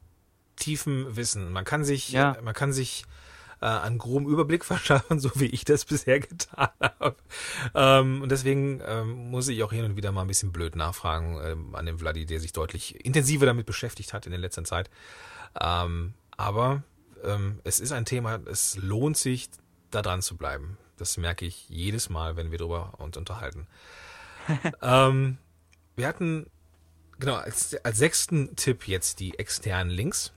[0.55, 1.51] tiefem Wissen.
[1.51, 2.35] Man kann sich, Ja.
[2.43, 3.05] man kann sich
[3.61, 7.15] äh, einen groben Überblick verschaffen, so wie ich das bisher getan habe.
[7.75, 11.39] Ähm, und deswegen ähm, muss ich auch hin und wieder mal ein bisschen blöd nachfragen
[11.43, 14.89] ähm, an den Vladi, der sich deutlich intensiver damit beschäftigt hat in der letzten Zeit.
[15.59, 16.83] Ähm, aber
[17.23, 19.49] ähm, es ist ein Thema, es lohnt sich,
[19.91, 20.77] da dran zu bleiben.
[20.97, 23.67] Das merke ich jedes Mal, wenn wir darüber uns unterhalten.
[24.81, 25.37] ähm,
[25.95, 26.47] wir hatten
[27.19, 30.33] genau, als, als sechsten Tipp jetzt die externen Links.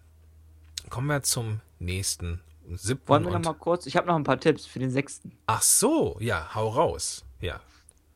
[0.91, 2.41] Kommen wir zum nächsten,
[2.75, 3.09] siebten.
[3.09, 3.87] Wollen wir noch mal kurz?
[3.87, 5.33] Ich habe noch ein paar Tipps für den sechsten.
[5.46, 7.25] Ach so, ja, hau raus.
[7.40, 7.61] Ja.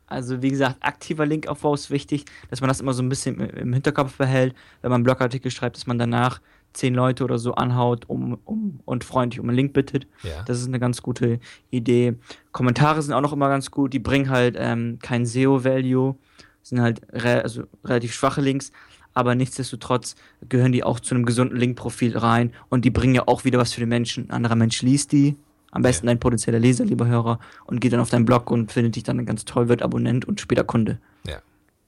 [0.08, 3.50] Also wie gesagt, aktiver Linkaufbau ist wichtig, dass man das immer so ein bisschen im-
[3.50, 6.40] im Hinterkopf behält, wenn man einen Blogartikel schreibt, dass man danach
[6.74, 10.06] zehn Leute oder so anhaut um, um, und freundlich um einen Link bittet.
[10.22, 10.42] Ja.
[10.44, 12.14] Das ist eine ganz gute Idee.
[12.52, 13.92] Kommentare sind auch noch immer ganz gut.
[13.94, 16.16] Die bringen halt ähm, kein SEO-Value,
[16.62, 18.70] sind halt re also relativ schwache Links,
[19.16, 20.14] aber nichtsdestotrotz
[20.46, 23.72] gehören die auch zu einem gesunden Linkprofil rein und die bringen ja auch wieder was
[23.72, 24.28] für den Menschen.
[24.28, 25.36] Ein anderer Mensch liest die,
[25.70, 26.10] am besten Ja.
[26.12, 29.24] dein potenzieller Leser, lieber Hörer, und geht dann auf deinen Blog und findet dich dann
[29.24, 31.00] ganz toll, wird Abonnent und später Kunde.
[31.26, 31.38] Ja.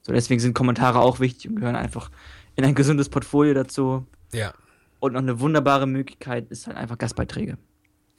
[0.01, 2.09] So, deswegen sind Kommentare auch wichtig und gehören einfach
[2.55, 4.07] in ein gesundes Portfolio dazu.
[4.33, 4.53] Ja.
[4.99, 7.59] Und noch eine wunderbare Möglichkeit ist halt einfach Gastbeiträge.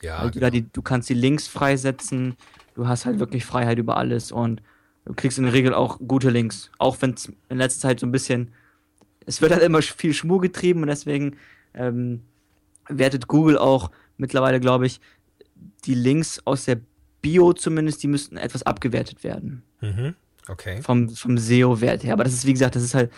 [0.03, 0.23] Ja.
[0.23, 2.37] Weil du, da die, du kannst die Links freisetzen,
[2.75, 4.62] du hast halt wirklich Freiheit über alles und
[5.05, 6.70] du kriegst in der Regel auch gute Links.
[6.79, 8.53] Auch wenn es in letzter Zeit so ein bisschen,
[9.27, 11.37] es wird halt immer viel Schmur getrieben und deswegen
[11.75, 12.23] ähm,
[12.89, 15.01] wertet Google auch mittlerweile, glaube ich,
[15.85, 16.81] die Links aus der
[17.23, 19.63] Bio zumindest, die müssten etwas abgewertet werden.
[19.81, 20.15] Mhm.
[20.49, 20.83] Okay.
[20.83, 22.15] Vom, vom SEO-Wert her.
[22.15, 23.13] Aber das ist, wie gesagt, das ist halt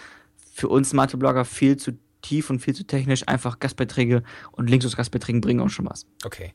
[0.53, 3.27] für uns smarte Blogger viel zu tief und viel zu technisch.
[3.27, 6.07] Einfach Gastbeiträge und Links aus Gastbeiträgen bringen auch schon was.
[6.25, 6.53] Okay.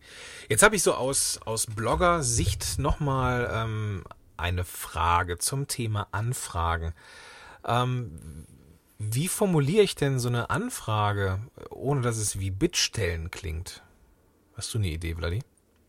[0.50, 4.04] Jetzt habe ich so aus, aus Blogger-Sicht nochmal ähm,
[4.38, 6.94] eine Frage zum Thema Anfragen.
[7.66, 8.46] Ähm,
[9.00, 13.84] wie formuliere ich denn so eine Anfrage, ohne dass es wie Bittstellen klingt?
[14.56, 15.40] Hast du eine Idee, Vladi?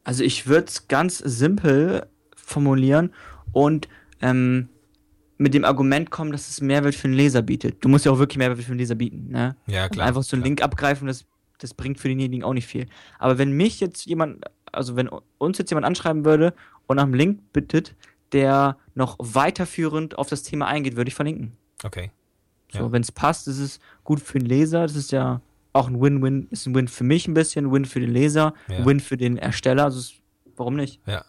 [0.04, 3.12] Also ich würde es ganz simpel formulieren
[3.52, 3.88] und
[4.20, 4.68] ähm,
[5.38, 7.82] mit dem Argument kommen, dass es Mehrwert für den Leser bietet.
[7.84, 9.28] Du musst ja auch wirklich Mehrwert für den Leser bieten.
[9.28, 9.56] Ne?
[9.66, 10.06] Ja, Und klar.
[10.06, 10.48] einfach so einen klar.
[10.48, 11.24] Link abgreifen, das,
[11.58, 12.86] das bringt für denjenigen auch nicht viel.
[13.18, 16.54] Aber wenn mich jetzt jemand, also wenn uns jetzt jemand anschreiben würde
[16.86, 17.94] und nach einem Link bittet,
[18.32, 21.56] der noch weiterführend auf das Thema eingeht, würde ich verlinken.
[21.84, 22.10] Okay.
[22.72, 22.92] So, Ja.
[22.92, 24.82] wenn es passt, ist es gut für den Leser.
[24.82, 25.40] Das ist ja
[25.72, 28.54] auch ein Win-Win, ist ein Win für mich ein bisschen, ein Win für den Leser,
[28.68, 28.84] Ja.
[28.84, 29.84] Win für den Ersteller.
[29.84, 30.12] Also es,
[30.56, 31.00] warum nicht?
[31.06, 31.24] Ja.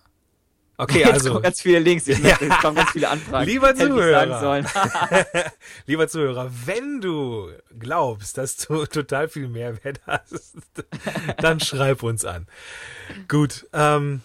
[0.77, 2.21] Okay, Jetzt also, kommen ganz viele Links, jetzt
[2.61, 3.45] kommen ganz viele Anfragen.
[3.45, 4.63] Lieber Zuhörer.
[5.87, 10.55] lieber Zuhörer, wenn du glaubst, dass du total viel Mehrwert hast,
[11.37, 12.47] dann schreib uns an.
[13.27, 14.21] Gut, ähm,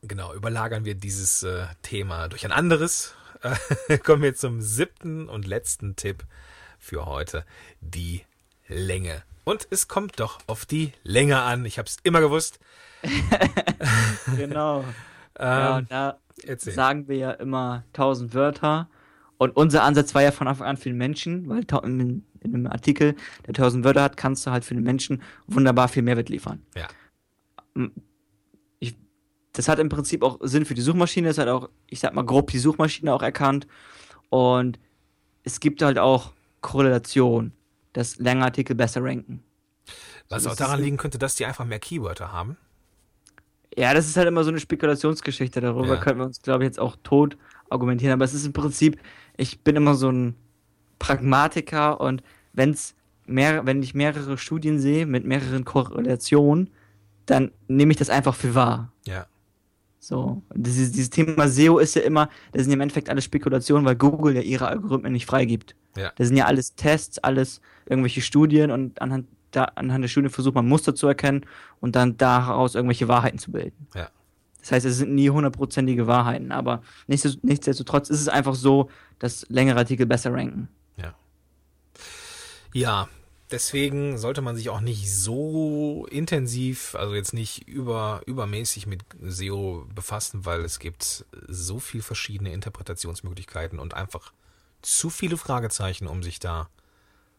[0.00, 3.14] genau, überlagern wir dieses äh, Thema durch ein anderes.
[4.04, 6.24] Kommen wir zum siebten und letzten Tipp
[6.78, 7.44] für heute,
[7.80, 8.22] die
[8.68, 9.22] Länge.
[9.44, 11.64] Und es kommt doch auf die Länge an.
[11.64, 12.58] Ich habe es immer gewusst.
[14.36, 14.84] genau.
[15.38, 16.72] Ja, Ähm, und da erzähl.
[16.72, 18.88] sagen wir ja immer 1000 Wörter.
[19.36, 23.14] Und unser Ansatz war ja von Anfang an für den Menschen, weil in einem Artikel,
[23.46, 26.62] der 1000 Wörter hat, kannst du halt für den Menschen wunderbar viel Mehrwert liefern.
[26.74, 26.86] Ja.
[29.54, 32.24] Das hat im Prinzip auch Sinn für die Suchmaschine, das hat auch, ich sag mal,
[32.24, 33.66] grob die Suchmaschine auch erkannt.
[34.28, 34.78] Und
[35.44, 37.52] es gibt halt auch Korrelation,
[37.92, 39.42] dass längere Artikel besser ranken.
[40.28, 42.56] Was So, auch das daran liegen könnte, dass die einfach mehr Keywörter haben.
[43.76, 45.60] Ja, das ist halt immer so eine Spekulationsgeschichte.
[45.60, 45.96] Darüber Ja.
[45.96, 47.36] könnten wir uns, glaube ich, jetzt auch tot
[47.70, 48.12] argumentieren.
[48.12, 48.98] Aber es ist im Prinzip,
[49.36, 50.34] ich bin immer so ein
[50.98, 52.94] Pragmatiker und wenn's
[53.26, 56.70] mehr, wenn ich mehrere Studien sehe mit mehreren Korrelationen,
[57.26, 58.92] dann nehme ich das einfach für wahr.
[59.06, 59.26] Ja.
[60.06, 63.86] So, dieses, dieses Thema SEO ist ja immer, das sind ja im Endeffekt alles Spekulationen,
[63.86, 65.74] weil Google ja ihre Algorithmen nicht freigibt.
[65.96, 66.12] Ja.
[66.16, 70.54] Das sind ja alles Tests, alles irgendwelche Studien und anhand, da, anhand der Studien versucht
[70.54, 71.46] man Muster zu erkennen
[71.80, 73.86] und dann daraus irgendwelche Wahrheiten zu bilden.
[73.94, 74.10] Ja.
[74.60, 79.46] Das heißt, es sind nie hundertprozentige Wahrheiten, aber nichtsdest- nichtsdestotrotz ist es einfach so, dass
[79.48, 80.68] längere Artikel besser ranken.
[82.74, 83.08] Ja,
[83.50, 89.86] deswegen sollte man sich auch nicht so intensiv, also jetzt nicht über, übermäßig mit SEO
[89.94, 94.32] befassen, weil es gibt so viel verschiedene Interpretationsmöglichkeiten und einfach
[94.82, 96.68] zu viele Fragezeichen, um sich da,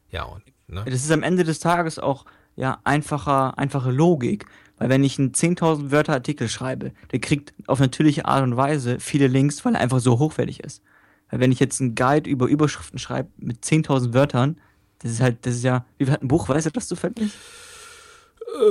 [0.10, 0.84] ja, und, ne?
[0.86, 4.46] Das ist am Ende des Tages auch ja einfacher, einfache Logik.
[4.78, 9.00] Weil wenn ich einen 10.000 Wörter Artikel schreibe, der kriegt auf natürliche Art und Weise
[9.00, 10.84] viele Links, weil er einfach so hochwertig ist.
[11.30, 14.60] Weil wenn ich jetzt einen Guide über Überschriften schreibe mit 10.000 Wörtern,
[15.06, 17.32] das ist halt, das ist ja, wie hat ein Buch, weißt du das zufällig?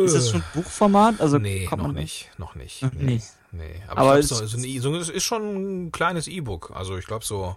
[0.05, 1.21] Ist das schon Buchformat?
[1.21, 2.83] Also nee, noch nicht, noch nicht.
[2.83, 3.27] Noch nee, nicht.
[3.53, 3.77] nee.
[3.87, 6.73] Aber, Aber es- so, so, ein, so, ist schon ein kleines E-Book.
[6.75, 7.55] Also ich glaube so,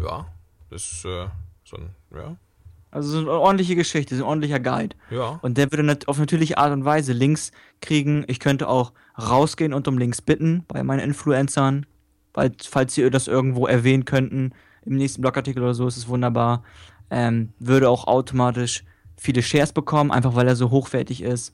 [0.00, 0.26] ja,
[0.70, 1.28] das ist äh,
[1.64, 2.36] so ein, ja,
[2.90, 4.96] Also so eine ordentliche Geschichte, so ein ordentlicher Guide.
[5.10, 8.24] ja, Und der würde auf natürliche Art und Weise Links kriegen.
[8.26, 11.86] Ich könnte auch rausgehen und um Links bitten bei meinen Influencern,
[12.34, 14.52] weil, falls sie das irgendwo erwähnen könnten.
[14.84, 16.64] Im nächsten Blogartikel oder so ist es wunderbar.
[17.10, 18.84] Ähm, würde auch automatisch
[19.16, 21.52] viele Shares bekommen, einfach weil er so hochwertig ist.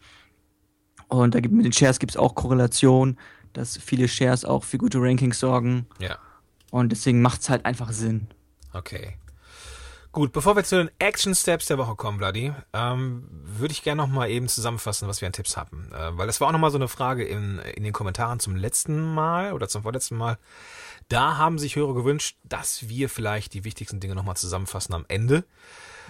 [1.08, 3.18] Und da gibt, mit den Shares gibt es auch Korrelation,
[3.52, 5.86] dass viele Shares auch für gute Rankings sorgen.
[5.98, 6.18] ja.
[6.70, 8.26] Und deswegen macht es halt einfach Sinn.
[8.72, 9.16] Okay.
[10.10, 14.02] Gut, bevor wir zu den Action Steps der Woche kommen, Vladi, ähm, würde ich gerne
[14.02, 15.90] noch mal eben zusammenfassen, was wir an Tipps hatten.
[15.92, 18.56] Äh, weil das war auch noch mal so eine Frage in, in den Kommentaren zum
[18.56, 20.38] letzten Mal oder zum vorletzten Mal.
[21.08, 25.04] Da haben sich Hörer gewünscht, dass wir vielleicht die wichtigsten Dinge noch mal zusammenfassen am
[25.08, 25.44] Ende.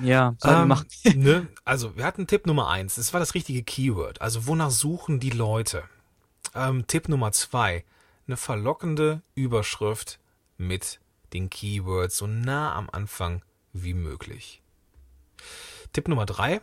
[0.03, 0.87] Ja, Ähm, machen.
[1.17, 1.49] ne?
[1.65, 2.97] Also, wir hatten Tipp Nummer eins.
[2.97, 4.21] Das war das richtige Keyword.
[4.21, 5.85] Also, wonach suchen die Leute?
[6.55, 7.85] Ähm, Tipp Nummer zwei.
[8.27, 10.19] Eine verlockende Überschrift
[10.57, 11.01] mit
[11.33, 13.43] den Keywords so nah am Anfang
[13.73, 14.63] wie möglich.
[15.93, 16.61] Tipp Nummer drei.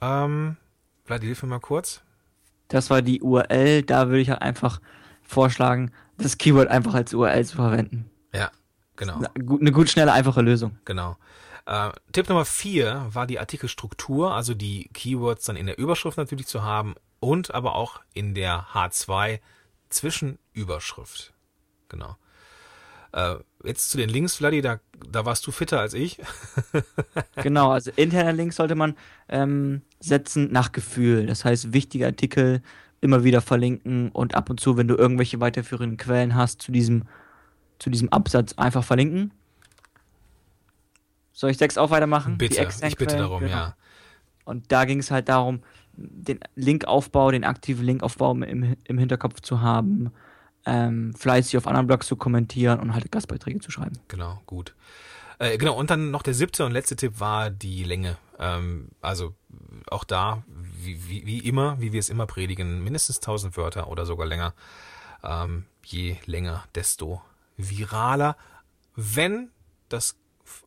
[0.00, 0.56] Ähm,
[1.04, 2.02] Vladi, hilf mir mal kurz.
[2.68, 3.82] Das war die URL.
[3.82, 4.80] Da würde ich halt einfach
[5.22, 8.10] vorschlagen, das Keyword einfach als URL zu verwenden.
[8.34, 8.50] Ja,
[8.96, 9.20] genau.
[9.34, 10.78] Eine gut, schnelle, einfache Lösung.
[10.84, 11.16] Genau.
[11.66, 16.46] Äh, Tipp Nummer vier war die Artikelstruktur, also die Keywords dann in der Überschrift natürlich
[16.46, 19.40] zu haben und aber auch in der H2
[19.90, 21.32] Zwischenüberschrift.
[21.88, 22.16] Genau.
[23.12, 26.18] Äh, jetzt zu den Links, Vladi, da, da warst du fitter als ich.
[27.36, 28.96] Genau, also interne Links sollte man
[29.28, 31.26] ähm, setzen nach Gefühl.
[31.26, 32.62] Das heißt, wichtige Artikel
[33.00, 37.04] immer wieder verlinken und ab und zu, wenn du irgendwelche weiterführenden Quellen hast, zu diesem,
[37.78, 39.32] zu diesem Absatz einfach verlinken.
[41.32, 42.36] Soll ich sechs auch weitermachen?
[42.38, 43.52] Bitte, ich bitte darum, Genau.
[43.52, 43.76] ja.
[44.44, 45.60] Und da ging es halt darum,
[45.92, 50.10] den Linkaufbau, den aktiven Linkaufbau im, im Hinterkopf zu haben,
[50.66, 53.98] ähm, fleißig auf anderen Blogs zu kommentieren und halt Gastbeiträge zu schreiben.
[54.08, 54.74] Genau, gut.
[55.38, 58.16] Äh, genau, und dann noch der siebte und letzte Tipp war die Länge.
[58.38, 59.34] Ähm, also
[59.90, 60.42] auch da,
[60.88, 64.54] wie, wie, wie immer, wie wir es immer predigen, mindestens 1000 Wörter oder sogar länger.
[65.22, 67.22] Ähm, je länger, desto
[67.56, 68.36] viraler,
[68.96, 69.50] wenn
[69.88, 70.16] das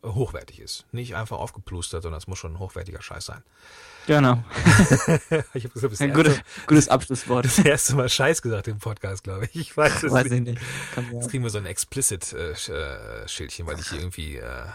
[0.04, 0.86] hochwertig ist.
[0.92, 3.42] Nicht einfach aufgeplustert, sondern es muss schon ein hochwertiger Scheiß sein.
[4.06, 4.42] Genau.
[5.54, 7.44] Ich habe das, Ein erste- gutes, gutes Abschlusswort.
[7.46, 9.56] das erste Mal Scheiß gesagt im Podcast, glaube ich.
[9.56, 10.34] Ich weiß es Weiß nicht.
[10.34, 10.62] ich nicht.
[11.12, 14.66] Jetzt kriegen wir so ein Explicit-Schildchen, weil ich hier irgendwie äh,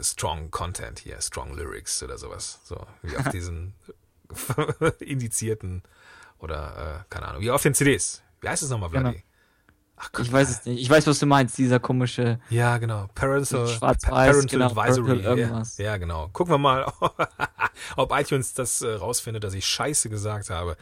[0.00, 2.60] Strong Content hier, Strong Lyrics oder sowas.
[2.64, 3.74] So, wie auf diesen
[5.00, 5.82] indizierten
[6.38, 8.22] oder äh, keine Ahnung, wie auf den CDs.
[8.40, 9.10] Wie heißt es nochmal, Vladi?
[9.10, 9.24] Genau.
[10.02, 10.24] Ach Gott.
[10.24, 10.80] Ich weiß es nicht.
[10.80, 12.40] Ich weiß, was du meinst, dieser komische.
[12.48, 13.08] Ja, genau.
[13.14, 15.08] Parental, Parental genau, Advisory.
[15.08, 15.76] Parental irgendwas.
[15.76, 16.28] Ja, ja, genau.
[16.32, 16.90] Gucken wir mal,
[17.96, 20.78] ob iTunes das äh, rausfindet, dass ich Scheiße gesagt habe.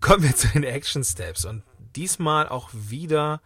[0.00, 1.62] Kommen wir zu den Action Steps und
[1.94, 3.42] diesmal auch wieder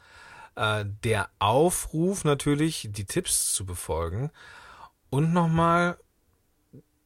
[0.55, 4.31] äh, der Aufruf natürlich, die Tipps zu befolgen
[5.11, 5.99] und nochmal,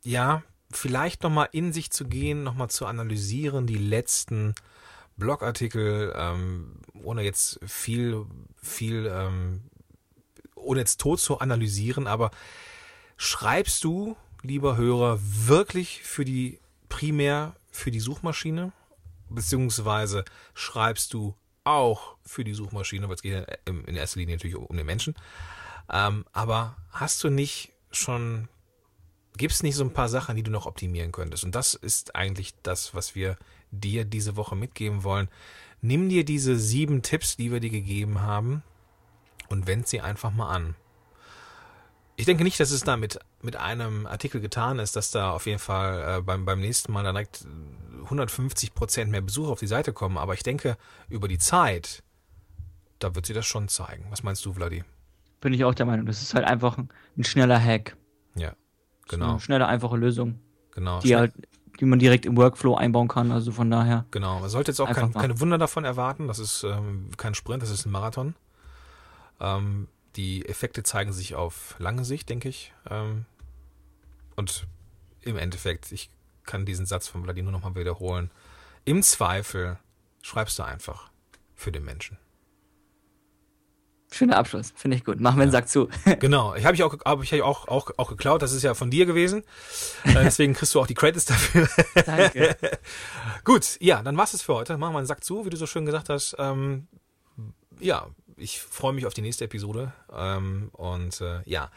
[0.03, 4.55] ja, vielleicht nochmal in sich zu gehen, nochmal zu analysieren, die letzten
[5.17, 8.27] Blogartikel, ähm, ohne jetzt viel,
[8.63, 9.63] viel, ähm,
[10.55, 12.31] ohne jetzt tot zu analysieren, aber
[13.17, 18.73] schreibst du, lieber Hörer, wirklich für die primär für die Suchmaschine?
[19.29, 24.37] Beziehungsweise schreibst du auch für die Suchmaschine, weil es geht ja in in erster Linie
[24.37, 25.15] natürlich um den Menschen.
[25.91, 28.49] Ähm, aber hast du nicht schon,
[29.37, 31.45] gibt es nicht so ein paar Sachen, die du noch optimieren könntest?
[31.45, 33.37] Und das ist eigentlich das, was wir
[33.71, 35.29] dir diese Woche mitgeben wollen.
[35.81, 38.63] Nimm dir diese sieben Tipps, die wir dir gegeben haben,
[39.49, 40.75] und wend sie einfach mal an.
[42.17, 45.47] Ich denke nicht, dass es da mit, mit einem Artikel getan ist, dass da auf
[45.47, 47.47] jeden Fall äh, beim, beim nächsten Mal direkt
[48.05, 50.17] 150 Prozent mehr Besucher auf die Seite kommen.
[50.17, 50.79] Aber ich denke,
[51.11, 52.03] über die Zeit,
[52.99, 54.07] da wird sie das schon zeigen.
[54.11, 54.83] Was meinst du, Vladi?
[55.41, 56.07] Bin ich auch der Meinung.
[56.07, 57.97] Das ist halt einfach ein, ein schneller Hack.
[58.35, 58.55] Ja,
[59.09, 60.41] So genau, Eine schnelle, einfache Lösung,
[60.73, 61.01] genau.
[61.01, 61.33] die halt,
[61.81, 63.31] die man direkt im Workflow einbauen kann.
[63.31, 64.07] Also von daher.
[64.11, 66.29] Genau, man sollte jetzt auch kein, keine Wunder davon erwarten.
[66.29, 68.35] Das ist ähm, kein Sprint, das ist ein Marathon.
[69.41, 72.73] Ähm, die Effekte zeigen sich auf lange Sicht, denke ich.
[72.89, 73.27] Ähm,
[74.35, 74.67] und
[75.21, 76.11] im Endeffekt, ich
[76.45, 78.31] kann diesen Satz von Vladimir nochmal wiederholen.
[78.85, 79.79] Im Zweifel
[80.23, 81.11] schreibst du einfach
[81.55, 82.19] für den Menschen.
[84.11, 84.73] Schöner Abschluss.
[84.77, 85.21] Finde ich gut.
[85.21, 85.89] Machen wir einen Sack zu.
[86.21, 88.41] Genau, ich habe ich auch, hab ich auch, auch, auch geklaut.
[88.41, 89.43] Das ist ja von dir gewesen.
[90.05, 91.69] Äh, deswegen kriegst du auch die Credits dafür.
[92.07, 92.57] Danke.
[93.45, 94.79] Gut, ja, dann war's es für heute.
[94.79, 96.37] Machen wir einen Sack zu, wie du so schön gesagt hast.
[96.39, 96.87] Ähm,
[97.81, 99.93] ja, ich freue mich auf die nächste Episode.
[100.15, 101.71] Ähm, und äh, ja.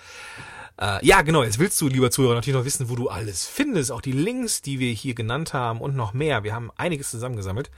[0.79, 3.91] Äh, ja, genau, jetzt willst du, lieber Zuhörer, natürlich noch wissen, wo du alles findest.
[3.91, 6.43] Auch die Links, die wir hier genannt haben und noch mehr.
[6.43, 7.71] Wir haben einiges zusammengesammelt.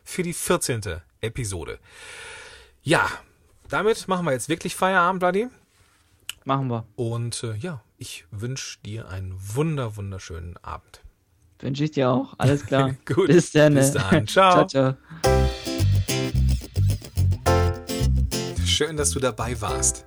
[0.04, 1.02] für die 14.
[1.20, 1.80] Episode.
[2.82, 3.10] Ja,
[3.68, 5.48] damit machen wir jetzt wirklich Feierabend, Bloody.
[6.44, 6.86] Machen wir.
[6.96, 11.02] Und äh, ja, ich wünsche dir einen wunder, wunderschönen Abend.
[11.58, 12.34] Wünsche ich dir auch.
[12.38, 12.94] Alles klar.
[13.04, 13.26] Gut.
[13.26, 13.74] Bis dann.
[13.74, 14.26] Bis dann.
[14.28, 14.64] Ciao.
[14.66, 14.96] ciao, ciao.
[18.64, 20.06] Schön, dass du dabei warst.